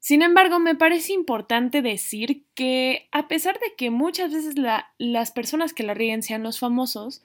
Sin 0.00 0.22
embargo, 0.22 0.58
me 0.58 0.74
parece 0.74 1.12
importante 1.12 1.80
decir 1.80 2.42
que 2.54 3.08
a 3.12 3.28
pesar 3.28 3.58
de 3.58 3.74
que 3.76 3.90
muchas 3.90 4.32
veces 4.32 4.56
las 4.98 5.30
personas 5.30 5.72
que 5.72 5.82
la 5.82 5.94
ríen 5.94 6.22
sean 6.22 6.42
los 6.42 6.58
famosos, 6.58 7.22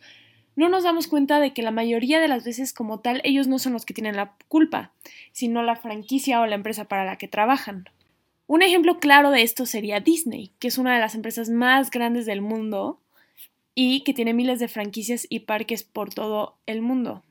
no 0.55 0.69
nos 0.69 0.83
damos 0.83 1.07
cuenta 1.07 1.39
de 1.39 1.53
que 1.53 1.61
la 1.61 1.71
mayoría 1.71 2.19
de 2.19 2.27
las 2.27 2.43
veces 2.43 2.73
como 2.73 2.99
tal 2.99 3.21
ellos 3.23 3.47
no 3.47 3.59
son 3.59 3.73
los 3.73 3.85
que 3.85 3.93
tienen 3.93 4.15
la 4.15 4.35
culpa, 4.47 4.91
sino 5.31 5.63
la 5.63 5.75
franquicia 5.75 6.41
o 6.41 6.45
la 6.45 6.55
empresa 6.55 6.85
para 6.85 7.05
la 7.05 7.17
que 7.17 7.27
trabajan. 7.27 7.89
Un 8.47 8.61
ejemplo 8.61 8.99
claro 8.99 9.31
de 9.31 9.41
esto 9.41 9.65
sería 9.65 9.99
Disney, 9.99 10.51
que 10.59 10.67
es 10.67 10.77
una 10.77 10.93
de 10.93 10.99
las 10.99 11.15
empresas 11.15 11.49
más 11.49 11.89
grandes 11.89 12.25
del 12.25 12.41
mundo 12.41 12.99
y 13.73 14.01
que 14.01 14.13
tiene 14.13 14.33
miles 14.33 14.59
de 14.59 14.67
franquicias 14.67 15.25
y 15.29 15.41
parques 15.41 15.83
por 15.83 16.13
todo 16.13 16.55
el 16.65 16.81
mundo. 16.81 17.23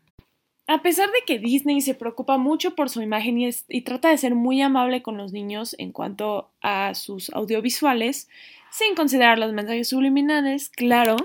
A 0.66 0.81
pesar 0.81 1.11
de 1.11 1.21
que 1.26 1.38
Disney 1.38 1.83
se 1.83 1.95
preocupa 1.95 2.38
mucho 2.38 2.75
por 2.75 2.88
su 2.88 3.02
imagen 3.02 3.38
y, 3.38 3.81
trata 3.83 4.09
de 4.09 4.16
ser 4.16 4.35
muy 4.35 4.62
amable 4.62 5.02
con 5.02 5.19
los 5.19 5.33
niños 5.33 5.76
en 5.78 5.93
cuanto 5.93 6.50
a 6.62 6.95
sus 6.95 7.31
audiovisuales, 7.31 8.28
sin 8.71 8.95
considerar 8.95 9.38
los 9.38 9.52
mensajes 9.52 9.88
subliminales, 9.88 10.71
claro, 10.71 11.16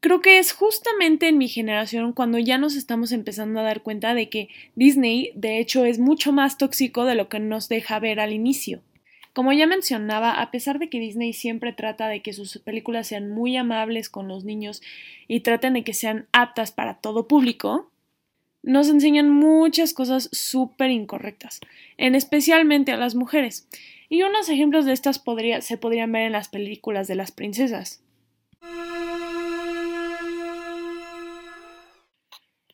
Creo 0.00 0.20
que 0.20 0.38
es 0.38 0.52
justamente 0.52 1.26
en 1.26 1.38
mi 1.38 1.48
generación 1.48 2.12
cuando 2.12 2.38
ya 2.38 2.56
nos 2.56 2.76
estamos 2.76 3.10
empezando 3.10 3.58
a 3.58 3.64
dar 3.64 3.82
cuenta 3.82 4.14
de 4.14 4.28
que 4.28 4.48
Disney 4.76 5.32
de 5.34 5.58
hecho 5.58 5.84
es 5.84 5.98
mucho 5.98 6.32
más 6.32 6.56
tóxico 6.56 7.04
de 7.04 7.16
lo 7.16 7.28
que 7.28 7.40
nos 7.40 7.68
deja 7.68 7.98
ver 7.98 8.20
al 8.20 8.32
inicio. 8.32 8.80
Como 9.32 9.52
ya 9.52 9.66
mencionaba, 9.66 10.40
a 10.40 10.50
pesar 10.52 10.78
de 10.78 10.88
que 10.88 11.00
Disney 11.00 11.32
siempre 11.32 11.72
trata 11.72 12.08
de 12.08 12.22
que 12.22 12.32
sus 12.32 12.58
películas 12.58 13.08
sean 13.08 13.30
muy 13.30 13.56
amables 13.56 14.08
con 14.08 14.28
los 14.28 14.44
niños 14.44 14.82
y 15.26 15.40
traten 15.40 15.74
de 15.74 15.82
que 15.82 15.94
sean 15.94 16.26
aptas 16.32 16.70
para 16.70 16.94
todo 16.94 17.26
público, 17.26 17.90
nos 18.62 18.88
enseñan 18.88 19.30
muchas 19.30 19.94
cosas 19.94 20.28
súper 20.32 20.90
incorrectas, 20.90 21.60
en 21.96 22.14
especialmente 22.14 22.92
a 22.92 22.96
las 22.96 23.16
mujeres. 23.16 23.68
Y 24.08 24.22
unos 24.22 24.48
ejemplos 24.48 24.84
de 24.84 24.92
estas 24.92 25.22
se 25.60 25.76
podrían 25.78 26.12
ver 26.12 26.22
en 26.22 26.32
las 26.32 26.48
películas 26.48 27.08
de 27.08 27.14
las 27.14 27.32
princesas. 27.32 28.02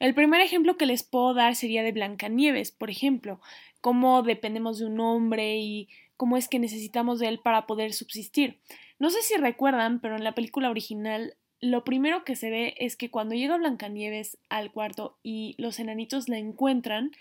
El 0.01 0.15
primer 0.15 0.41
ejemplo 0.41 0.77
que 0.77 0.87
les 0.87 1.03
puedo 1.03 1.35
dar 1.35 1.55
sería 1.55 1.83
de 1.83 1.93
Blancanieves, 1.93 2.73
por 2.73 2.91
ejemplo, 2.91 3.41
cómo 3.81 4.23
dependemos 4.23 4.79
de 4.79 4.87
un 4.87 5.01
hombre 5.01 5.59
y 5.59 5.89
cómo 6.17 6.37
es 6.37 6.49
que 6.49 6.59
necesitamos 6.59 7.19
de 7.19 7.29
él 7.29 7.39
para 7.39 7.67
poder 7.67 7.93
subsistir. 7.93 8.59
No 8.99 9.11
sé 9.11 9.23
si 9.23 9.37
recuerdan, 9.37 10.01
pero 10.01 10.17
en 10.17 10.25
la 10.25 10.35
película 10.35 10.71
original 10.71 11.35
lo 11.61 11.83
primero 11.85 12.25
que 12.25 12.37
se 12.37 12.51
ve 12.51 12.75
es 12.79 12.97
que 12.97 13.11
cuando 13.11 13.35
llega 13.35 13.57
Blancanieves 13.57 14.37
al 14.51 14.71
cuarto 14.71 15.17
y 15.23 15.55
los 15.57 15.79
enanitos 15.79 16.29
la 16.29 16.37
encuentran, 16.37 17.13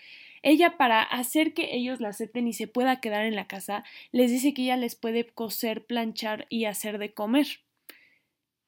ella 0.42 0.75
para 0.75 1.01
hacer 1.01 1.53
que 1.53 1.75
ellos 1.75 2.01
la 2.01 2.10
acepten 2.10 2.48
y 2.48 2.53
se 2.53 2.68
pueda 2.68 3.00
quedar 3.00 3.25
en 3.25 3.36
la 3.36 3.48
casa, 3.48 3.86
les 4.12 4.32
dice 4.32 4.53
que 4.53 4.63
ella 4.63 4.75
les 4.75 4.96
puede 4.96 5.25
coser, 5.25 5.86
planchar 5.86 6.46
y 6.50 6.65
hacer 6.65 6.98
de 6.98 7.13
comer. 7.13 7.48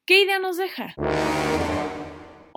¿Qué 0.06 0.22
idea 0.22 0.38
nos 0.38 0.56
deja? 0.56 0.94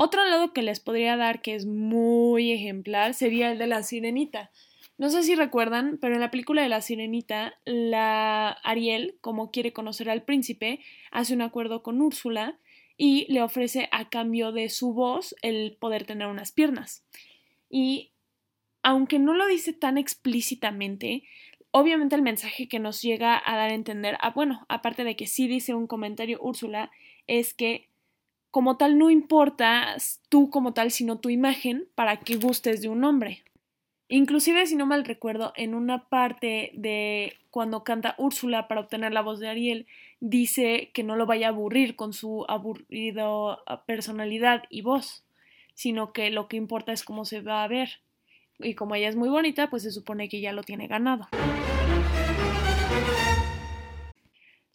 Otro 0.01 0.23
lado 0.23 0.53
que 0.53 0.61
les 0.61 0.79
podría 0.79 1.17
dar 1.17 1.41
que 1.41 1.55
es 1.55 1.65
muy 1.65 2.53
ejemplar 2.53 3.13
sería 3.13 3.51
el 3.51 3.57
de 3.57 3.67
la 3.67 3.83
sirenita. 3.83 4.49
No 4.97 5.09
sé 5.09 5.23
si 5.23 5.35
recuerdan, 5.35 5.97
pero 5.99 6.15
en 6.15 6.21
la 6.21 6.31
película 6.31 6.61
de 6.61 6.69
La 6.69 6.79
Sirenita, 6.79 7.59
la 7.65 8.51
Ariel, 8.63 9.17
como 9.19 9.51
quiere 9.51 9.73
conocer 9.73 10.09
al 10.09 10.23
príncipe, 10.23 10.79
hace 11.11 11.33
un 11.33 11.41
acuerdo 11.41 11.83
con 11.83 11.99
Úrsula 11.99 12.57
y 12.95 13.25
le 13.29 13.41
ofrece 13.41 13.89
a 13.91 14.07
cambio 14.07 14.53
de 14.53 14.69
su 14.69 14.93
voz 14.93 15.35
el 15.41 15.75
poder 15.81 16.05
tener 16.05 16.27
unas 16.27 16.53
piernas. 16.53 17.05
Y 17.69 18.13
aunque 18.83 19.19
no 19.19 19.33
lo 19.33 19.47
dice 19.47 19.73
tan 19.73 19.97
explícitamente, 19.97 21.23
obviamente 21.71 22.15
el 22.15 22.21
mensaje 22.21 22.69
que 22.69 22.79
nos 22.79 23.01
llega 23.01 23.41
a 23.45 23.57
dar 23.57 23.71
a 23.71 23.73
entender, 23.73 24.17
ah, 24.21 24.29
bueno, 24.29 24.65
aparte 24.69 25.03
de 25.03 25.17
que 25.17 25.27
sí 25.27 25.49
dice 25.49 25.73
un 25.73 25.87
comentario 25.87 26.39
Úrsula, 26.41 26.89
es 27.27 27.53
que 27.53 27.88
como 28.51 28.77
tal 28.77 28.97
no 28.97 29.09
importa 29.09 29.95
tú 30.29 30.49
como 30.49 30.73
tal, 30.73 30.91
sino 30.91 31.19
tu 31.19 31.29
imagen 31.29 31.87
para 31.95 32.17
que 32.17 32.35
gustes 32.35 32.81
de 32.81 32.89
un 32.89 33.03
hombre. 33.03 33.43
Inclusive, 34.07 34.65
si 34.65 34.75
no 34.75 34.87
mal 34.87 35.05
recuerdo, 35.05 35.53
en 35.55 35.75
una 35.75 36.09
parte 36.09 36.71
de 36.73 37.37
cuando 37.51 37.83
canta 37.83 38.15
Úrsula 38.17 38.67
para 38.67 38.81
obtener 38.81 39.13
la 39.13 39.21
voz 39.21 39.39
de 39.39 39.49
Ariel, 39.49 39.85
dice 40.19 40.89
que 40.93 41.03
no 41.03 41.15
lo 41.15 41.27
vaya 41.27 41.47
a 41.47 41.49
aburrir 41.51 41.95
con 41.95 42.13
su 42.13 42.43
aburrido 42.47 43.59
ah, 43.67 43.83
personalidad 43.85 44.63
y 44.71 44.81
voz, 44.81 45.23
sino 45.75 46.11
que 46.11 46.31
lo 46.31 46.47
que 46.47 46.57
importa 46.57 46.91
es 46.91 47.03
cómo 47.03 47.23
se 47.23 47.41
va 47.41 47.63
a 47.63 47.67
ver. 47.67 48.01
Y 48.57 48.73
como 48.73 48.95
ella 48.95 49.09
es 49.09 49.15
muy 49.15 49.29
bonita, 49.29 49.69
pues 49.69 49.83
se 49.83 49.91
supone 49.91 50.27
que 50.27 50.41
ya 50.41 50.53
lo 50.53 50.63
tiene 50.63 50.87
ganado. 50.87 51.27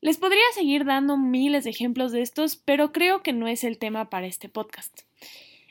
Les 0.04 0.18
podría 0.18 0.44
seguir 0.52 0.84
dando 0.84 1.16
miles 1.16 1.64
de 1.64 1.70
ejemplos 1.70 2.12
de 2.12 2.20
estos, 2.20 2.56
pero 2.56 2.92
creo 2.92 3.22
que 3.22 3.32
no 3.32 3.48
es 3.48 3.64
el 3.64 3.78
tema 3.78 4.10
para 4.10 4.26
este 4.26 4.50
podcast. 4.50 5.00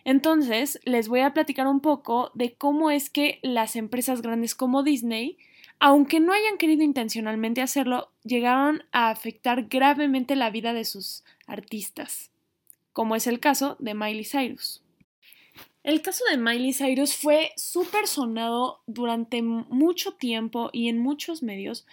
Entonces, 0.05 0.79
les 0.85 1.07
voy 1.07 1.19
a 1.19 1.35
platicar 1.35 1.67
un 1.67 1.81
poco 1.81 2.31
de 2.33 2.55
cómo 2.55 2.89
es 2.89 3.11
que 3.11 3.37
las 3.43 3.75
empresas 3.75 4.23
grandes 4.23 4.55
como 4.55 4.81
Disney, 4.81 5.37
aunque 5.77 6.19
no 6.19 6.33
hayan 6.33 6.57
querido 6.57 6.81
intencionalmente 6.81 7.61
hacerlo, 7.61 8.09
llegaron 8.23 8.83
a 8.91 9.11
afectar 9.11 9.67
gravemente 9.67 10.35
la 10.35 10.49
vida 10.49 10.73
de 10.73 10.85
sus 10.85 11.23
artistas, 11.45 12.31
como 12.91 13.15
es 13.15 13.27
el 13.27 13.39
caso 13.39 13.77
de 13.77 13.93
Miley 13.93 14.25
Cyrus. 14.25 14.81
El 15.83 16.01
caso 16.01 16.23
de 16.31 16.37
Miley 16.37 16.73
Cyrus 16.73 17.15
fue 17.15 17.51
súper 17.55 18.07
sonado 18.07 18.81
durante 18.87 19.43
mucho 19.43 20.13
tiempo 20.13 20.71
y 20.73 20.89
en 20.89 20.97
muchos 20.97 21.43
medios 21.43 21.85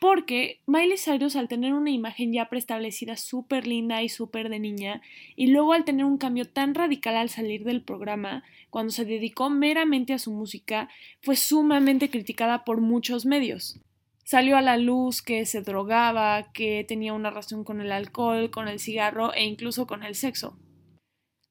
porque 0.00 0.62
Miley 0.66 0.96
Cyrus 0.96 1.36
al 1.36 1.46
tener 1.46 1.74
una 1.74 1.90
imagen 1.90 2.32
ya 2.32 2.48
preestablecida 2.48 3.18
súper 3.18 3.66
linda 3.66 4.02
y 4.02 4.08
súper 4.08 4.48
de 4.48 4.58
niña, 4.58 5.02
y 5.36 5.48
luego 5.48 5.74
al 5.74 5.84
tener 5.84 6.06
un 6.06 6.16
cambio 6.16 6.46
tan 6.46 6.74
radical 6.74 7.16
al 7.16 7.28
salir 7.28 7.64
del 7.64 7.82
programa, 7.82 8.42
cuando 8.70 8.92
se 8.92 9.04
dedicó 9.04 9.50
meramente 9.50 10.14
a 10.14 10.18
su 10.18 10.32
música, 10.32 10.88
fue 11.20 11.36
sumamente 11.36 12.08
criticada 12.08 12.64
por 12.64 12.80
muchos 12.80 13.26
medios. 13.26 13.78
Salió 14.24 14.56
a 14.56 14.62
la 14.62 14.78
luz 14.78 15.20
que 15.20 15.44
se 15.44 15.60
drogaba, 15.60 16.50
que 16.54 16.82
tenía 16.88 17.12
una 17.12 17.28
relación 17.28 17.62
con 17.62 17.82
el 17.82 17.92
alcohol, 17.92 18.50
con 18.50 18.68
el 18.68 18.80
cigarro 18.80 19.34
e 19.34 19.44
incluso 19.44 19.86
con 19.86 20.02
el 20.02 20.14
sexo. 20.14 20.56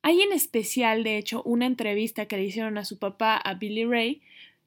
Hay 0.01 0.21
en 0.21 0.31
especial, 0.31 1.03
de 1.03 1.17
hecho, 1.17 1.43
una 1.43 1.67
entrevista 1.67 2.25
que 2.25 2.37
le 2.37 2.45
hicieron 2.45 2.79
a 2.79 2.85
su 2.85 2.97
papá, 2.97 3.35
a 3.37 3.53
Billy 3.53 3.85
Ray, 3.85 4.21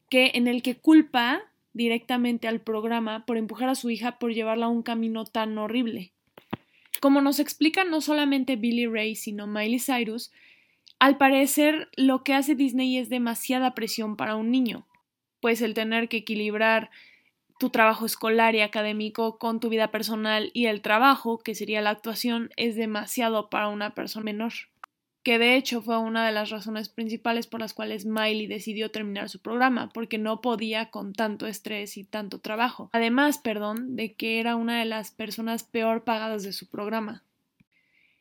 que 0.08 0.32
en 0.34 0.46
el 0.46 0.62
que 0.62 0.76
culpa 0.76 1.51
directamente 1.72 2.48
al 2.48 2.60
programa 2.60 3.24
por 3.26 3.36
empujar 3.36 3.68
a 3.68 3.74
su 3.74 3.90
hija 3.90 4.18
por 4.18 4.32
llevarla 4.32 4.66
a 4.66 4.70
un 4.70 4.82
camino 4.82 5.24
tan 5.24 5.56
horrible. 5.58 6.12
Como 7.00 7.20
nos 7.20 7.40
explica 7.40 7.84
no 7.84 8.00
solamente 8.00 8.56
Billy 8.56 8.86
Ray, 8.86 9.16
sino 9.16 9.46
Miley 9.46 9.80
Cyrus, 9.80 10.30
al 10.98 11.16
parecer 11.18 11.88
lo 11.96 12.22
que 12.22 12.34
hace 12.34 12.54
Disney 12.54 12.96
es 12.96 13.08
demasiada 13.08 13.74
presión 13.74 14.16
para 14.16 14.36
un 14.36 14.50
niño, 14.50 14.86
pues 15.40 15.60
el 15.62 15.74
tener 15.74 16.08
que 16.08 16.18
equilibrar 16.18 16.90
tu 17.58 17.70
trabajo 17.70 18.06
escolar 18.06 18.54
y 18.54 18.60
académico 18.60 19.38
con 19.38 19.60
tu 19.60 19.68
vida 19.68 19.90
personal 19.90 20.50
y 20.52 20.66
el 20.66 20.80
trabajo, 20.80 21.38
que 21.38 21.54
sería 21.54 21.80
la 21.80 21.90
actuación, 21.90 22.50
es 22.56 22.76
demasiado 22.76 23.50
para 23.50 23.68
una 23.68 23.94
persona 23.94 24.24
menor 24.24 24.52
que 25.22 25.38
de 25.38 25.56
hecho 25.56 25.82
fue 25.82 25.98
una 25.98 26.26
de 26.26 26.32
las 26.32 26.50
razones 26.50 26.88
principales 26.88 27.46
por 27.46 27.60
las 27.60 27.74
cuales 27.74 28.06
Miley 28.06 28.46
decidió 28.46 28.90
terminar 28.90 29.28
su 29.28 29.40
programa, 29.40 29.90
porque 29.92 30.18
no 30.18 30.40
podía 30.40 30.90
con 30.90 31.12
tanto 31.12 31.46
estrés 31.46 31.96
y 31.96 32.04
tanto 32.04 32.40
trabajo. 32.40 32.90
Además, 32.92 33.38
perdón, 33.38 33.96
de 33.96 34.14
que 34.14 34.40
era 34.40 34.56
una 34.56 34.78
de 34.78 34.84
las 34.84 35.10
personas 35.10 35.62
peor 35.62 36.04
pagadas 36.04 36.42
de 36.42 36.52
su 36.52 36.68
programa. 36.68 37.22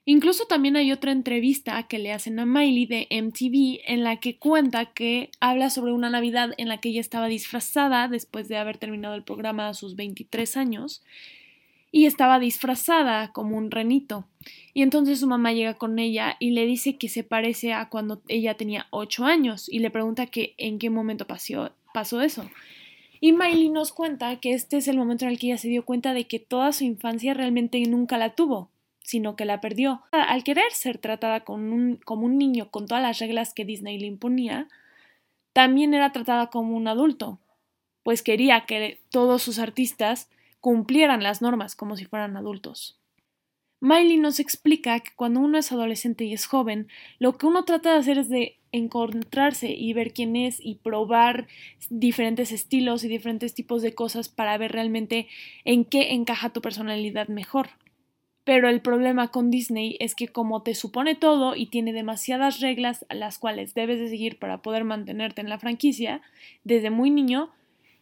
Incluso 0.04 0.46
también 0.46 0.76
hay 0.76 0.92
otra 0.92 1.12
entrevista 1.12 1.84
que 1.84 2.00
le 2.00 2.12
hacen 2.12 2.40
a 2.40 2.46
Miley 2.46 2.88
de 2.88 3.08
MTV 3.12 3.82
en 3.86 4.04
la 4.04 4.20
que 4.20 4.40
cuenta 4.40 4.88
que 4.94 5.30
habla 5.40 5.70
sobre 5.70 5.92
una 5.92 6.10
Navidad 6.10 6.54
en 6.58 6.70
la 6.70 6.80
que 6.80 6.90
ella 6.90 7.02
estaba 7.02 7.28
disfrazada 7.28 8.08
después 8.08 8.48
de 8.48 8.58
haber 8.58 8.78
terminado 8.78 9.14
el 9.14 9.24
programa 9.24 9.70
a 9.70 9.76
sus 9.76 9.96
23 9.96 10.58
años 10.58 11.04
y 11.92 12.06
estaba 12.06 12.40
disfrazada 12.40 13.32
como 13.34 13.58
un 13.58 13.70
renito. 13.70 14.26
Y 14.74 14.82
entonces 14.82 15.20
su 15.20 15.28
mamá 15.28 15.52
llega 15.52 15.74
con 15.74 16.00
ella 16.00 16.38
y 16.40 16.52
le 16.52 16.66
dice 16.66 16.98
que 16.98 17.10
se 17.10 17.24
parece 17.24 17.74
a 17.74 17.90
cuando 17.90 18.22
ella 18.28 18.56
tenía 18.56 18.88
ocho 18.92 19.26
años 19.26 19.68
y 19.68 19.80
le 19.80 19.92
pregunta 19.92 20.28
que 20.28 20.56
en 20.58 20.80
qué 20.80 20.90
momento 20.90 21.28
pasó, 21.28 21.72
pasó 21.94 22.22
eso. 22.22 22.50
Y 23.20 23.34
Miley 23.34 23.70
nos 23.70 23.92
cuenta 23.92 24.40
que 24.40 24.54
este 24.54 24.78
es 24.78 24.88
el 24.88 24.98
momento 24.98 25.26
en 25.26 25.32
el 25.32 25.40
que 25.40 25.48
ella 25.48 25.58
se 25.58 25.68
dio 25.68 25.86
cuenta 25.86 26.14
de 26.14 26.26
que 26.26 26.40
toda 26.40 26.72
su 26.72 26.86
infancia 26.86 27.34
realmente 27.34 27.80
nunca 27.82 28.18
la 28.18 28.34
tuvo, 28.34 28.72
sino 29.04 29.36
que 29.36 29.46
la 29.46 29.62
perdió. 29.62 30.02
Al 30.12 30.44
querer 30.44 30.72
ser 30.72 30.98
tratada 30.98 31.42
como 31.42 31.66
un 32.26 32.38
niño 32.38 32.72
con 32.72 32.88
todas 32.88 33.04
las 33.04 33.20
reglas 33.20 33.54
que 33.54 33.66
Disney 33.66 34.00
le 34.00 34.08
imponía, 34.08 34.70
también 35.54 35.94
era 35.94 36.12
tratada 36.14 36.48
como 36.48 36.76
un 36.76 36.88
adulto, 36.88 37.38
pues 38.04 38.24
quería 38.24 38.66
que 38.66 39.00
todos 39.10 39.44
sus 39.44 39.60
artistas 39.60 40.30
cumplieran 40.62 41.24
las 41.24 41.42
normas 41.42 41.76
como 41.76 41.98
si 41.98 42.06
fueran 42.06 42.38
adultos. 42.38 43.02
Miley 43.82 44.18
nos 44.18 44.40
explica 44.40 45.00
que 45.00 45.10
cuando 45.16 45.40
uno 45.40 45.58
es 45.58 45.72
adolescente 45.72 46.24
y 46.24 46.34
es 46.34 46.46
joven, 46.46 46.88
lo 47.18 47.38
que 47.38 47.48
uno 47.48 47.66
trata 47.66 47.92
de 47.92 48.00
hacer 48.00 48.20
es 48.20 48.30
de 48.30 48.60
encontrarse 48.72 49.72
y 49.72 49.92
ver 49.94 50.14
quién 50.14 50.36
es 50.36 50.64
y 50.64 50.76
probar 50.76 51.48
diferentes 51.90 52.52
estilos 52.52 53.04
y 53.04 53.08
diferentes 53.08 53.56
tipos 53.56 53.82
de 53.82 53.96
cosas 53.96 54.30
para 54.30 54.56
ver 54.60 54.72
realmente 54.72 55.28
en 55.66 55.84
qué 55.84 56.14
encaja 56.14 56.54
tu 56.54 56.62
personalidad 56.62 57.28
mejor. 57.28 57.70
Pero 58.44 58.70
el 58.70 58.82
problema 58.82 59.30
con 59.30 59.50
Disney 59.50 59.98
es 60.00 60.14
que 60.14 60.28
como 60.28 60.62
te 60.62 60.76
supone 60.76 61.16
todo 61.16 61.56
y 61.56 61.66
tiene 61.66 61.92
demasiadas 61.92 62.60
reglas 62.60 63.06
a 63.10 63.16
las 63.16 63.40
cuales 63.40 63.74
debes 63.74 64.00
de 64.00 64.10
seguir 64.10 64.38
para 64.38 64.62
poder 64.62 64.84
mantenerte 64.84 65.42
en 65.42 65.50
la 65.50 65.60
franquicia 65.60 66.22
desde 66.64 66.92
muy 66.92 67.10
niño, 67.10 67.50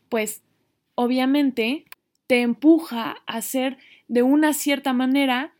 pues 0.10 0.42
obviamente 0.96 1.86
te 2.30 2.42
empuja 2.42 3.24
a 3.26 3.42
ser 3.42 3.80
de 4.08 4.22
una 4.22 4.54
cierta 4.54 4.94
manera 4.94 5.56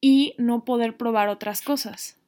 y 0.00 0.34
no 0.38 0.64
poder 0.64 0.96
probar 0.96 1.28
otras 1.28 1.60
cosas. 1.60 2.18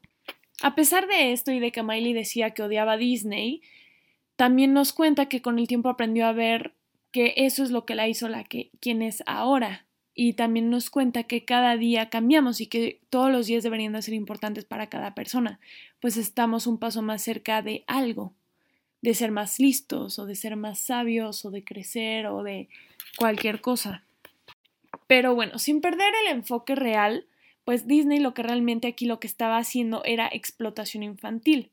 A 0.61 0.75
pesar 0.75 1.09
de 1.09 1.33
esto 1.33 1.51
y 1.51 1.61
de 1.61 1.73
que 1.73 1.83
Miley 1.83 2.13
decía 2.13 2.51
que 2.51 2.63
odiaba 2.63 2.99
Disney, 2.99 3.63
también 4.37 4.75
nos 4.75 4.93
cuenta 4.93 5.31
que 5.31 5.41
con 5.41 5.59
el 5.59 5.67
tiempo 5.67 5.89
aprendió 5.89 6.27
a 6.27 6.33
ver 6.33 6.75
que 7.11 7.33
eso 7.39 7.65
es 7.65 7.71
lo 7.71 7.87
que 7.87 7.95
la 7.95 8.07
hizo 8.07 8.29
la 8.29 8.45
que 8.45 8.71
quien 8.81 9.01
es 9.01 9.23
ahora. 9.25 9.87
Y 10.15 10.35
también 10.35 10.69
nos 10.69 10.91
cuenta 10.91 11.23
que 11.23 11.47
cada 11.47 11.79
día 11.79 12.11
cambiamos 12.11 12.61
y 12.61 12.67
que 12.67 13.01
todos 13.09 13.33
los 13.33 13.47
días 13.47 13.63
deberían 13.63 13.95
de 13.95 14.03
ser 14.03 14.13
importantes 14.13 14.67
para 14.67 14.91
cada 14.91 15.15
persona, 15.15 15.59
pues 16.01 16.19
estamos 16.19 16.67
un 16.67 16.77
paso 16.77 17.01
más 17.01 17.23
cerca 17.23 17.63
de 17.63 17.83
algo, 17.87 18.35
de 19.05 19.13
ser 19.13 19.33
más 19.33 19.61
listos 19.61 20.19
o 20.19 20.25
de 20.25 20.35
ser 20.35 20.57
más 20.57 20.79
sabios 20.79 21.45
o 21.45 21.51
de 21.51 21.63
crecer 21.63 22.27
o 22.27 22.43
de 22.43 22.71
cualquier 23.19 23.61
cosa. 23.61 24.03
Pero 25.07 25.35
bueno, 25.35 25.59
sin 25.59 25.83
perder 25.83 26.11
el 26.25 26.33
enfoque 26.33 26.75
real, 26.75 27.27
pues 27.67 27.87
Disney 27.87 28.19
lo 28.19 28.33
que 28.33 28.43
realmente 28.43 28.89
aquí 28.89 29.05
lo 29.05 29.21
que 29.21 29.27
estaba 29.27 29.59
haciendo 29.59 30.03
era 30.07 30.31
explotación 30.33 31.03
infantil. 31.03 31.71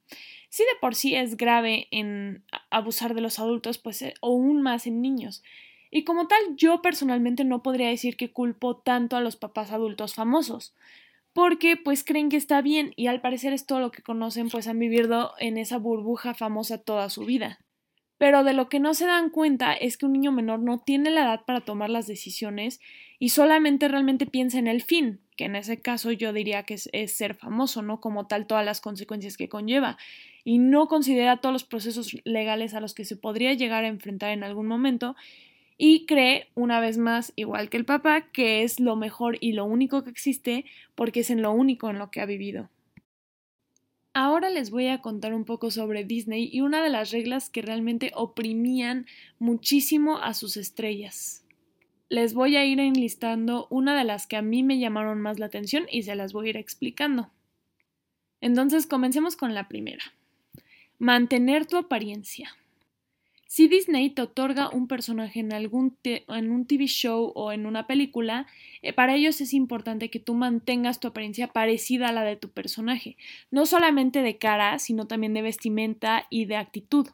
Si 0.49 0.63
de 0.63 0.75
por 0.81 0.93
sí 0.93 1.15
es 1.15 1.37
grave 1.37 1.87
en 1.91 2.43
abusar 2.69 3.13
de 3.13 3.21
los 3.21 3.39
adultos, 3.39 3.77
pues 3.77 4.01
eh, 4.01 4.13
aún 4.21 4.61
más 4.61 4.85
en 4.85 5.01
niños. 5.01 5.41
Y 5.89 6.03
como 6.03 6.27
tal, 6.27 6.41
yo 6.57 6.81
personalmente 6.81 7.45
no 7.45 7.63
podría 7.63 7.87
decir 7.87 8.17
que 8.17 8.33
culpo 8.33 8.75
tanto 8.75 9.15
a 9.15 9.21
los 9.21 9.37
papás 9.37 9.71
adultos 9.71 10.15
famosos, 10.15 10.73
porque 11.33 11.77
pues 11.77 12.03
creen 12.03 12.29
que 12.29 12.37
está 12.37 12.61
bien 12.61 12.93
y 12.95 13.07
al 13.07 13.21
parecer 13.21 13.53
es 13.53 13.65
todo 13.65 13.79
lo 13.79 13.91
que 13.91 14.01
conocen, 14.01 14.49
pues 14.49 14.67
han 14.67 14.79
vivido 14.79 15.33
en 15.39 15.57
esa 15.57 15.77
burbuja 15.77 16.33
famosa 16.33 16.77
toda 16.77 17.09
su 17.09 17.25
vida. 17.25 17.59
Pero 18.17 18.43
de 18.43 18.53
lo 18.53 18.69
que 18.69 18.79
no 18.79 18.93
se 18.93 19.07
dan 19.07 19.31
cuenta 19.31 19.73
es 19.73 19.97
que 19.97 20.05
un 20.05 20.13
niño 20.13 20.31
menor 20.31 20.59
no 20.59 20.77
tiene 20.77 21.09
la 21.09 21.23
edad 21.23 21.41
para 21.43 21.61
tomar 21.61 21.89
las 21.89 22.05
decisiones 22.05 22.79
y 23.17 23.29
solamente 23.29 23.87
realmente 23.87 24.27
piensa 24.27 24.59
en 24.59 24.67
el 24.67 24.83
fin, 24.83 25.21
que 25.35 25.45
en 25.45 25.55
ese 25.55 25.81
caso 25.81 26.11
yo 26.11 26.31
diría 26.31 26.61
que 26.61 26.75
es, 26.75 27.17
ser 27.17 27.33
famoso, 27.33 27.81
¿no? 27.81 27.99
Como 27.99 28.27
tal 28.27 28.45
todas 28.45 28.63
las 28.63 28.79
consecuencias 28.79 29.37
que 29.37 29.49
conlleva, 29.49 29.97
y 30.43 30.59
no 30.59 30.87
considera 30.87 31.37
todos 31.37 31.53
los 31.53 31.63
procesos 31.63 32.15
legales 32.23 32.75
a 32.75 32.79
los 32.79 32.93
que 32.93 33.05
se 33.05 33.15
podría 33.15 33.53
llegar 33.53 33.85
a 33.85 33.87
enfrentar 33.87 34.29
en 34.31 34.43
algún 34.43 34.67
momento, 34.67 35.15
y 35.83 36.05
cree, 36.05 36.47
una 36.53 36.79
vez 36.79 36.99
más, 36.99 37.33
igual 37.35 37.71
que 37.71 37.77
el 37.77 37.85
papá, 37.85 38.29
que 38.31 38.61
es 38.61 38.79
lo 38.79 38.95
mejor 38.95 39.39
y 39.41 39.53
lo 39.53 39.65
único 39.65 40.03
que 40.03 40.11
existe 40.11 40.63
porque 40.93 41.21
es 41.21 41.31
en 41.31 41.41
lo 41.41 41.51
único 41.53 41.89
en 41.89 41.97
lo 41.97 42.11
que 42.11 42.21
ha 42.21 42.27
vivido. 42.27 42.69
Ahora 44.13 44.51
les 44.51 44.69
voy 44.69 44.89
a 44.89 45.01
contar 45.01 45.33
un 45.33 45.43
poco 45.43 45.71
sobre 45.71 46.03
Disney 46.03 46.51
y 46.53 46.61
una 46.61 46.83
de 46.83 46.91
las 46.91 47.09
reglas 47.09 47.49
que 47.49 47.63
realmente 47.63 48.11
oprimían 48.13 49.07
muchísimo 49.39 50.19
a 50.19 50.35
sus 50.35 50.55
estrellas. 50.55 51.43
Les 52.09 52.35
voy 52.35 52.57
a 52.57 52.63
ir 52.63 52.79
enlistando 52.79 53.65
una 53.71 53.97
de 53.97 54.03
las 54.03 54.27
que 54.27 54.37
a 54.37 54.43
mí 54.43 54.61
me 54.61 54.77
llamaron 54.77 55.19
más 55.19 55.39
la 55.39 55.47
atención 55.47 55.87
y 55.89 56.03
se 56.03 56.13
las 56.13 56.31
voy 56.31 56.45
a 56.45 56.49
ir 56.51 56.57
explicando. 56.57 57.31
Entonces 58.39 58.85
comencemos 58.85 59.35
con 59.35 59.55
la 59.55 59.67
primera. 59.67 60.03
Mantener 60.99 61.65
tu 61.65 61.77
apariencia. 61.77 62.55
Si 63.53 63.67
Disney 63.67 64.09
te 64.11 64.21
otorga 64.21 64.69
un 64.69 64.87
personaje 64.87 65.41
en 65.41 65.51
algún 65.51 65.97
en 66.05 66.51
un 66.51 66.65
TV 66.65 66.85
show 66.85 67.33
o 67.35 67.51
en 67.51 67.65
una 67.65 67.85
película, 67.85 68.47
eh, 68.81 68.93
para 68.93 69.13
ellos 69.13 69.41
es 69.41 69.53
importante 69.53 70.09
que 70.09 70.21
tú 70.21 70.35
mantengas 70.35 71.01
tu 71.01 71.09
apariencia 71.09 71.47
parecida 71.47 72.07
a 72.07 72.11
la 72.13 72.23
de 72.23 72.37
tu 72.37 72.49
personaje, 72.49 73.17
no 73.49 73.65
solamente 73.65 74.21
de 74.21 74.37
cara, 74.37 74.79
sino 74.79 75.05
también 75.05 75.33
de 75.33 75.41
vestimenta 75.41 76.27
y 76.29 76.45
de 76.45 76.55
actitud. 76.55 77.09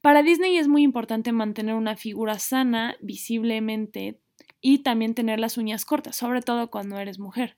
Para 0.00 0.24
Disney 0.24 0.56
es 0.56 0.66
muy 0.66 0.82
importante 0.82 1.30
mantener 1.30 1.76
una 1.76 1.94
figura 1.94 2.40
sana 2.40 2.96
visiblemente 3.00 4.18
y 4.60 4.78
también 4.78 5.14
tener 5.14 5.38
las 5.38 5.56
uñas 5.56 5.84
cortas, 5.84 6.16
sobre 6.16 6.42
todo 6.42 6.68
cuando 6.68 6.98
eres 6.98 7.20
mujer. 7.20 7.56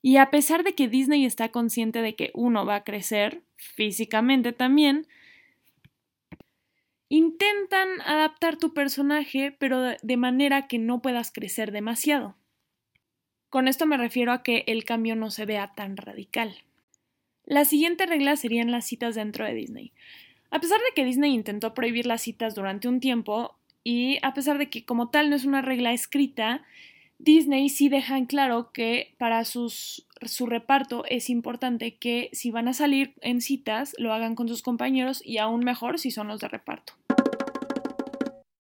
Y 0.00 0.16
a 0.16 0.30
pesar 0.30 0.64
de 0.64 0.72
que 0.72 0.88
Disney 0.88 1.26
está 1.26 1.50
consciente 1.50 2.00
de 2.00 2.16
que 2.16 2.30
uno 2.32 2.64
va 2.64 2.76
a 2.76 2.84
crecer 2.84 3.42
físicamente 3.56 4.54
también, 4.54 5.06
Intentan 7.08 8.00
adaptar 8.02 8.56
tu 8.56 8.72
personaje, 8.74 9.54
pero 9.58 9.80
de 9.80 10.16
manera 10.16 10.66
que 10.66 10.78
no 10.78 11.02
puedas 11.02 11.30
crecer 11.30 11.70
demasiado. 11.70 12.36
Con 13.50 13.68
esto 13.68 13.86
me 13.86 13.96
refiero 13.96 14.32
a 14.32 14.42
que 14.42 14.64
el 14.66 14.84
cambio 14.84 15.14
no 15.14 15.30
se 15.30 15.46
vea 15.46 15.74
tan 15.74 15.96
radical. 15.96 16.56
La 17.44 17.64
siguiente 17.64 18.06
regla 18.06 18.36
serían 18.36 18.70
las 18.70 18.86
citas 18.86 19.14
dentro 19.14 19.44
de 19.44 19.54
Disney. 19.54 19.92
A 20.50 20.60
pesar 20.60 20.78
de 20.78 20.94
que 20.94 21.04
Disney 21.04 21.32
intentó 21.32 21.74
prohibir 21.74 22.06
las 22.06 22.22
citas 22.22 22.54
durante 22.54 22.88
un 22.88 23.00
tiempo, 23.00 23.56
y 23.84 24.18
a 24.22 24.32
pesar 24.32 24.56
de 24.56 24.70
que 24.70 24.84
como 24.84 25.10
tal 25.10 25.28
no 25.28 25.36
es 25.36 25.44
una 25.44 25.60
regla 25.60 25.92
escrita, 25.92 26.64
Disney 27.18 27.68
sí 27.68 27.88
deja 27.88 28.16
en 28.16 28.26
claro 28.26 28.72
que 28.72 29.14
para 29.18 29.44
sus, 29.44 30.06
su 30.22 30.46
reparto 30.46 31.04
es 31.08 31.30
importante 31.30 31.96
que 31.96 32.30
si 32.32 32.50
van 32.50 32.68
a 32.68 32.74
salir 32.74 33.14
en 33.20 33.40
citas 33.40 33.94
lo 33.98 34.12
hagan 34.12 34.34
con 34.34 34.48
sus 34.48 34.62
compañeros 34.62 35.22
y 35.24 35.38
aún 35.38 35.60
mejor 35.60 35.98
si 35.98 36.10
son 36.10 36.28
los 36.28 36.40
de 36.40 36.48
reparto. 36.48 36.94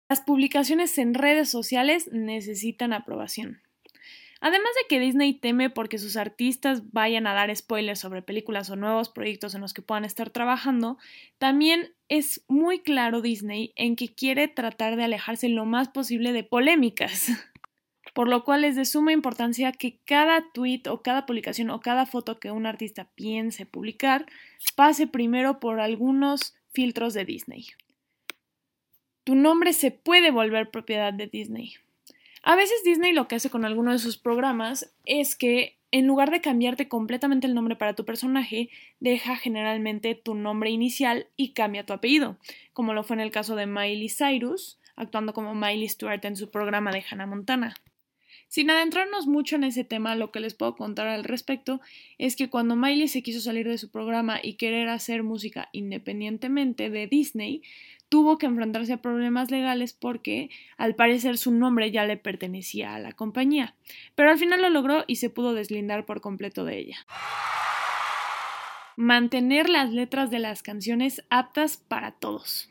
Las 0.09 0.21
publicaciones 0.23 0.97
en 0.99 1.15
redes 1.15 1.51
sociales 1.51 2.09
necesitan 2.13 2.93
aprobación. 2.93 3.61
Además 4.41 4.71
de 4.81 4.89
que 4.89 5.01
Disney 5.01 5.35
teme 5.35 5.69
porque 5.69 5.99
sus 5.99 6.17
artistas 6.17 6.93
vayan 6.93 7.27
a 7.27 7.35
dar 7.35 7.55
spoilers 7.55 7.99
sobre 7.99 8.23
películas 8.23 8.71
o 8.71 8.77
nuevos 8.77 9.09
proyectos 9.09 9.55
en 9.55 9.61
los 9.61 9.75
que 9.75 9.83
puedan 9.83 10.05
estar 10.05 10.31
trabajando, 10.31 10.97
también 11.39 11.93
es 12.09 12.45
muy 12.47 12.79
claro 12.79 13.21
Disney 13.21 13.73
en 13.75 13.97
que 13.97 14.15
quiere 14.15 14.47
tratar 14.47 14.97
de 14.97 15.05
alejarse 15.05 15.49
lo 15.49 15.65
más 15.65 15.89
posible 15.89 16.33
de 16.33 16.45
polémicas. 16.45 17.29
Por 18.19 18.27
lo 18.27 18.43
cual 18.43 18.65
es 18.65 18.75
de 18.75 18.85
suma 18.85 19.13
importancia 19.13 19.71
que 19.71 20.01
cada 20.05 20.51
tweet 20.51 20.83
o 20.89 21.03
cada 21.03 21.25
publicación 21.25 21.71
o 21.71 21.79
cada 21.79 22.05
foto 22.05 22.41
que 22.41 22.51
un 22.51 22.67
artista 22.67 23.09
piense 23.15 23.65
publicar 23.65 24.27
pase 24.75 25.07
primero 25.07 25.61
por 25.61 25.79
algunos 25.79 26.57
filtros 26.73 27.15
de 27.15 27.25
Disney 27.25 27.67
tu 29.29 29.35
nombre 29.35 29.75
se 29.75 29.91
puede 29.91 30.31
volver 30.31 30.71
propiedad 30.71 31.13
de 31.13 31.27
Disney. 31.27 31.75
A 32.43 32.57
veces 32.57 32.83
Disney 32.83 33.13
lo 33.13 33.29
que 33.29 33.35
hace 33.35 33.51
con 33.51 33.67
alguno 33.67 33.93
de 33.93 33.99
sus 33.99 34.17
programas 34.17 34.91
es 35.05 35.37
que 35.37 35.77
en 35.91 36.07
lugar 36.07 36.31
de 36.31 36.41
cambiarte 36.41 36.89
completamente 36.89 37.47
el 37.47 37.55
nombre 37.55 37.77
para 37.77 37.93
tu 37.93 38.07
personaje, 38.07 38.71
deja 39.01 39.37
generalmente 39.37 40.15
tu 40.15 40.35
nombre 40.35 40.71
inicial 40.71 41.27
y 41.37 41.53
cambia 41.53 41.85
tu 41.85 41.93
apellido, 41.93 42.39
como 42.73 42.95
lo 42.95 43.05
fue 43.05 43.17
en 43.17 43.21
el 43.21 43.31
caso 43.31 43.55
de 43.55 43.67
Miley 43.67 44.09
Cyrus, 44.09 44.81
actuando 44.97 45.35
como 45.35 45.55
Miley 45.55 45.91
Stewart 45.91 46.25
en 46.25 46.37
su 46.37 46.51
programa 46.51 46.91
de 46.91 47.05
Hannah 47.11 47.27
Montana. 47.27 47.75
Sin 48.49 48.71
adentrarnos 48.71 49.27
mucho 49.27 49.57
en 49.57 49.65
ese 49.65 49.85
tema, 49.85 50.15
lo 50.15 50.33
que 50.33 50.41
les 50.41 50.55
puedo 50.55 50.75
contar 50.75 51.07
al 51.07 51.25
respecto 51.25 51.83
es 52.17 52.35
que 52.35 52.49
cuando 52.49 52.77
Miley 52.77 53.07
se 53.07 53.23
quiso 53.23 53.41
salir 53.41 53.69
de 53.69 53.77
su 53.77 53.91
programa 53.91 54.41
y 54.43 54.55
querer 54.55 54.89
hacer 54.89 55.23
música 55.23 55.69
independientemente 55.73 56.89
de 56.89 57.07
Disney, 57.07 57.63
tuvo 58.09 58.39
que 58.39 58.47
enfrentarse 58.47 58.95
a 58.95 59.03
problemas 59.03 59.51
legales 59.51 59.93
porque 59.93 60.49
al 60.79 60.95
parecer 60.95 61.37
su 61.37 61.53
nombre 61.53 61.91
ya 61.91 62.07
le 62.07 62.17
pertenecía 62.17 62.95
a 62.95 62.99
la 62.99 63.13
compañía, 63.13 63.75
pero 64.15 64.31
al 64.31 64.39
final 64.39 64.63
lo 64.63 64.71
logró 64.71 65.05
y 65.07 65.17
se 65.17 65.29
pudo 65.29 65.53
deslindar 65.53 66.07
por 66.07 66.23
completo 66.23 66.65
de 66.65 66.79
ella. 66.79 67.07
Mantener 68.97 69.69
las 69.69 69.93
letras 69.93 70.31
de 70.31 70.39
las 70.39 70.63
canciones 70.63 71.23
aptas 71.29 71.77
para 71.77 72.13
todos. 72.13 72.71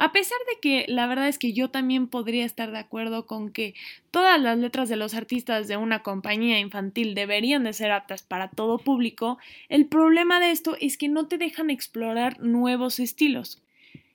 A 0.00 0.12
pesar 0.12 0.38
de 0.48 0.60
que 0.60 0.84
la 0.86 1.08
verdad 1.08 1.26
es 1.26 1.40
que 1.40 1.52
yo 1.52 1.70
también 1.70 2.06
podría 2.06 2.44
estar 2.44 2.70
de 2.70 2.78
acuerdo 2.78 3.26
con 3.26 3.50
que 3.50 3.74
todas 4.12 4.40
las 4.40 4.56
letras 4.56 4.88
de 4.88 4.94
los 4.94 5.12
artistas 5.12 5.66
de 5.66 5.76
una 5.76 6.04
compañía 6.04 6.60
infantil 6.60 7.16
deberían 7.16 7.64
de 7.64 7.72
ser 7.72 7.90
aptas 7.90 8.22
para 8.22 8.48
todo 8.48 8.78
público, 8.78 9.38
el 9.68 9.86
problema 9.86 10.38
de 10.38 10.52
esto 10.52 10.76
es 10.80 10.96
que 10.96 11.08
no 11.08 11.26
te 11.26 11.36
dejan 11.36 11.68
explorar 11.68 12.40
nuevos 12.40 13.00
estilos. 13.00 13.60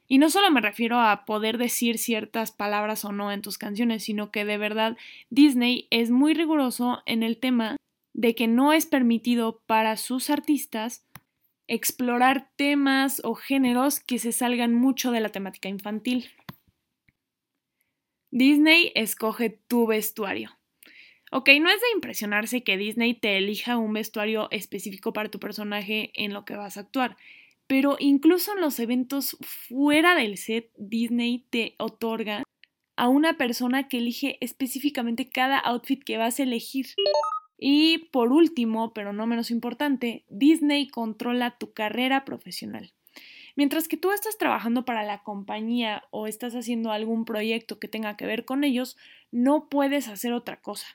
Y 0.08 0.20
no 0.20 0.30
solo 0.30 0.52
me 0.52 0.62
refiero 0.62 1.02
a 1.02 1.26
poder 1.26 1.58
decir 1.58 1.98
ciertas 1.98 2.54
palabras 2.54 3.04
o 3.04 3.12
no 3.12 3.32
en 3.34 3.42
tus 3.42 3.58
canciones, 3.58 4.04
sino 4.04 4.32
que 4.32 4.46
de 4.46 4.58
verdad 4.58 4.96
Disney 5.32 5.88
es 5.90 6.12
muy 6.12 6.34
riguroso 6.34 7.04
en 7.06 7.24
el 7.24 7.38
tema 7.38 7.76
de 8.14 8.36
que 8.36 8.48
no 8.48 8.72
es 8.72 8.86
permitido 8.86 9.60
para 9.66 9.98
sus 9.98 10.30
artistas 10.30 11.04
explorar 11.68 12.52
temas 12.56 13.22
o 13.24 13.36
géneros 13.36 14.00
que 14.00 14.20
se 14.20 14.32
salgan 14.32 14.74
mucho 14.74 15.12
de 15.12 15.22
la 15.22 15.30
temática 15.30 15.70
infantil. 15.70 16.30
Disney 18.32 18.92
escoge 18.96 19.50
tu 19.68 19.86
vestuario. 19.86 20.52
Ok, 21.32 21.50
no 21.62 21.70
es 21.70 21.82
de 21.82 21.88
impresionarse 21.96 22.64
que 22.64 22.78
Disney 22.78 23.14
te 23.16 23.38
elija 23.38 23.78
un 23.78 23.94
vestuario 23.94 24.50
específico 24.52 25.14
para 25.14 25.30
tu 25.30 25.40
personaje 25.40 26.12
en 26.14 26.34
lo 26.34 26.46
que 26.46 26.56
vas 26.56 26.78
a 26.78 26.82
actuar. 26.82 27.18
Pero 27.68 27.96
incluso 28.00 28.54
en 28.54 28.62
los 28.62 28.80
eventos 28.80 29.38
fuera 29.42 30.16
del 30.16 30.38
set, 30.38 30.72
Disney 30.78 31.46
te 31.50 31.76
otorga 31.80 32.44
a 32.96 33.08
una 33.08 33.38
persona 33.38 33.88
que 33.88 33.98
elige 33.98 34.38
específicamente 34.42 35.30
cada 35.30 35.58
outfit 35.58 36.04
que 36.04 36.18
vas 36.18 36.40
a 36.40 36.44
elegir. 36.44 36.88
Y 37.66 38.10
por 38.12 38.34
último, 38.34 38.92
pero 38.94 39.14
no 39.14 39.26
menos 39.26 39.50
importante, 39.50 40.26
Disney 40.28 40.90
controla 40.90 41.58
tu 41.58 41.72
carrera 41.72 42.26
profesional. 42.26 42.92
Mientras 43.56 43.88
que 43.88 43.96
tú 43.96 44.12
estás 44.12 44.38
trabajando 44.38 44.84
para 44.84 45.04
la 45.04 45.24
compañía 45.24 46.04
o 46.12 46.28
estás 46.28 46.56
haciendo 46.56 46.92
algún 46.92 47.24
proyecto 47.24 47.80
que 47.80 47.88
tenga 47.88 48.18
que 48.18 48.26
ver 48.26 48.44
con 48.44 48.66
ellos, 48.66 48.98
no 49.32 49.70
puedes 49.70 50.10
hacer 50.10 50.34
otra 50.34 50.60
cosa. 50.60 50.88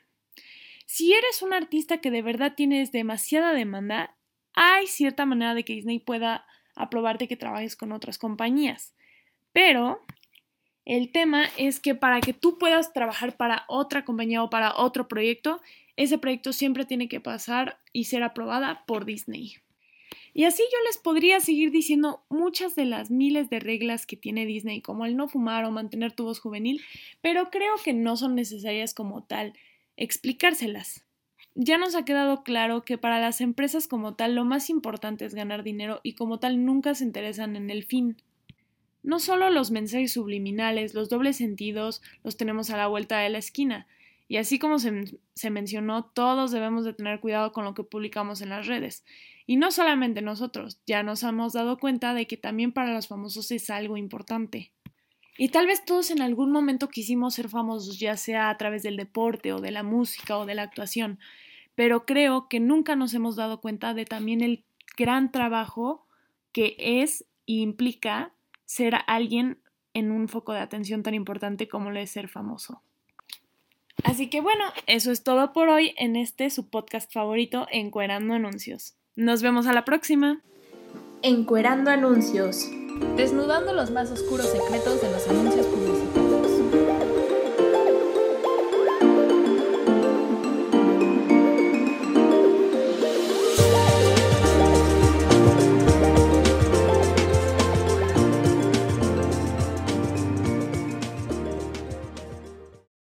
Si 0.84 1.14
eres 1.14 1.40
un 1.40 1.54
artista 1.54 2.02
que 2.02 2.10
de 2.10 2.20
verdad 2.20 2.52
tienes 2.54 2.92
demasiada 2.92 3.54
demanda, 3.54 4.14
hay 4.52 4.88
cierta 4.88 5.24
manera 5.24 5.54
de 5.54 5.64
que 5.64 5.72
Disney 5.72 6.00
pueda 6.00 6.44
aprobarte 6.76 7.28
que 7.28 7.36
trabajes 7.38 7.76
con 7.76 7.92
otras 7.92 8.18
compañías. 8.18 8.94
Pero 9.54 10.04
el 10.88 11.12
tema 11.12 11.44
es 11.58 11.80
que 11.80 11.94
para 11.94 12.22
que 12.22 12.32
tú 12.32 12.56
puedas 12.56 12.94
trabajar 12.94 13.36
para 13.36 13.66
otra 13.68 14.06
compañía 14.06 14.42
o 14.42 14.48
para 14.48 14.74
otro 14.74 15.06
proyecto, 15.06 15.60
ese 15.96 16.16
proyecto 16.16 16.54
siempre 16.54 16.86
tiene 16.86 17.08
que 17.08 17.20
pasar 17.20 17.78
y 17.92 18.04
ser 18.04 18.22
aprobada 18.22 18.86
por 18.86 19.04
Disney. 19.04 19.56
Y 20.32 20.44
así 20.44 20.62
yo 20.62 20.78
les 20.86 20.96
podría 20.96 21.40
seguir 21.40 21.72
diciendo 21.72 22.24
muchas 22.30 22.74
de 22.74 22.86
las 22.86 23.10
miles 23.10 23.50
de 23.50 23.60
reglas 23.60 24.06
que 24.06 24.16
tiene 24.16 24.46
Disney, 24.46 24.80
como 24.80 25.04
el 25.04 25.14
no 25.14 25.28
fumar 25.28 25.66
o 25.66 25.70
mantener 25.70 26.12
tu 26.12 26.24
voz 26.24 26.40
juvenil, 26.40 26.80
pero 27.20 27.50
creo 27.50 27.74
que 27.84 27.92
no 27.92 28.16
son 28.16 28.34
necesarias 28.34 28.94
como 28.94 29.22
tal 29.24 29.52
explicárselas. 29.98 31.04
Ya 31.54 31.76
nos 31.76 31.96
ha 31.96 32.06
quedado 32.06 32.44
claro 32.44 32.86
que 32.86 32.96
para 32.96 33.20
las 33.20 33.42
empresas 33.42 33.88
como 33.88 34.14
tal 34.14 34.34
lo 34.34 34.46
más 34.46 34.70
importante 34.70 35.26
es 35.26 35.34
ganar 35.34 35.64
dinero 35.64 36.00
y 36.02 36.14
como 36.14 36.38
tal 36.38 36.64
nunca 36.64 36.94
se 36.94 37.04
interesan 37.04 37.56
en 37.56 37.68
el 37.68 37.84
fin. 37.84 38.16
No 39.02 39.18
solo 39.20 39.50
los 39.50 39.70
mensajes 39.70 40.12
subliminales, 40.12 40.94
los 40.94 41.08
dobles 41.08 41.36
sentidos 41.36 42.02
los 42.24 42.36
tenemos 42.36 42.70
a 42.70 42.76
la 42.76 42.88
vuelta 42.88 43.18
de 43.18 43.30
la 43.30 43.38
esquina, 43.38 43.86
y 44.28 44.36
así 44.36 44.58
como 44.58 44.78
se, 44.78 45.18
se, 45.34 45.50
mencionó, 45.50 46.04
todos 46.04 46.50
debemos 46.50 46.84
de 46.84 46.92
tener 46.92 47.18
cuidado 47.20 47.52
con 47.52 47.64
lo 47.64 47.72
que 47.72 47.82
publicamos 47.82 48.42
en 48.42 48.50
las 48.50 48.66
redes. 48.66 49.04
Y 49.46 49.56
no 49.56 49.70
solamente 49.70 50.20
nosotros, 50.20 50.78
ya 50.86 51.02
nos 51.02 51.22
hemos 51.22 51.54
dado 51.54 51.78
cuenta 51.78 52.12
de 52.12 52.26
que 52.26 52.36
también 52.36 52.72
para 52.72 52.92
los 52.92 53.08
famosos 53.08 53.50
es 53.50 53.70
algo 53.70 53.96
importante. 53.96 54.70
Y 55.38 55.48
tal 55.48 55.66
vez 55.66 55.84
todos 55.84 56.10
en 56.10 56.20
algún 56.20 56.52
momento 56.52 56.88
quisimos 56.88 57.34
ser 57.34 57.48
famosos, 57.48 57.98
ya 57.98 58.18
sea 58.18 58.50
a 58.50 58.58
través 58.58 58.82
del 58.82 58.96
deporte 58.98 59.52
o 59.54 59.60
de 59.60 59.70
la 59.70 59.82
música 59.82 60.36
o 60.36 60.44
de 60.44 60.54
la 60.54 60.64
actuación, 60.64 61.18
pero 61.74 62.04
creo 62.04 62.48
que 62.48 62.60
nunca 62.60 62.96
nos 62.96 63.14
hemos 63.14 63.36
dado 63.36 63.60
cuenta 63.60 63.94
de 63.94 64.04
también 64.04 64.42
el 64.42 64.64
gran 64.96 65.32
trabajo 65.32 66.04
que 66.52 66.74
es 66.76 67.22
e 67.46 67.52
implica 67.52 68.32
ser 68.68 68.94
alguien 69.06 69.58
en 69.94 70.12
un 70.12 70.28
foco 70.28 70.52
de 70.52 70.60
atención 70.60 71.02
tan 71.02 71.14
importante 71.14 71.68
como 71.68 71.90
lo 71.90 71.98
es 71.98 72.10
ser 72.10 72.28
famoso. 72.28 72.82
Así 74.04 74.28
que 74.28 74.42
bueno, 74.42 74.64
eso 74.86 75.10
es 75.10 75.24
todo 75.24 75.52
por 75.54 75.70
hoy 75.70 75.94
en 75.96 76.16
este 76.16 76.50
su 76.50 76.68
podcast 76.68 77.10
favorito, 77.12 77.66
Encuerando 77.72 78.34
Anuncios. 78.34 78.94
Nos 79.16 79.42
vemos 79.42 79.66
a 79.66 79.72
la 79.72 79.84
próxima. 79.86 80.42
Encuerando 81.22 81.90
Anuncios. 81.90 82.70
Desnudando 83.16 83.72
los 83.72 83.90
más 83.90 84.10
oscuros 84.10 84.46
secretos 84.46 85.00
de 85.00 85.10
los 85.10 85.26
anuncios 85.28 85.66
publicitarios. 85.66 85.87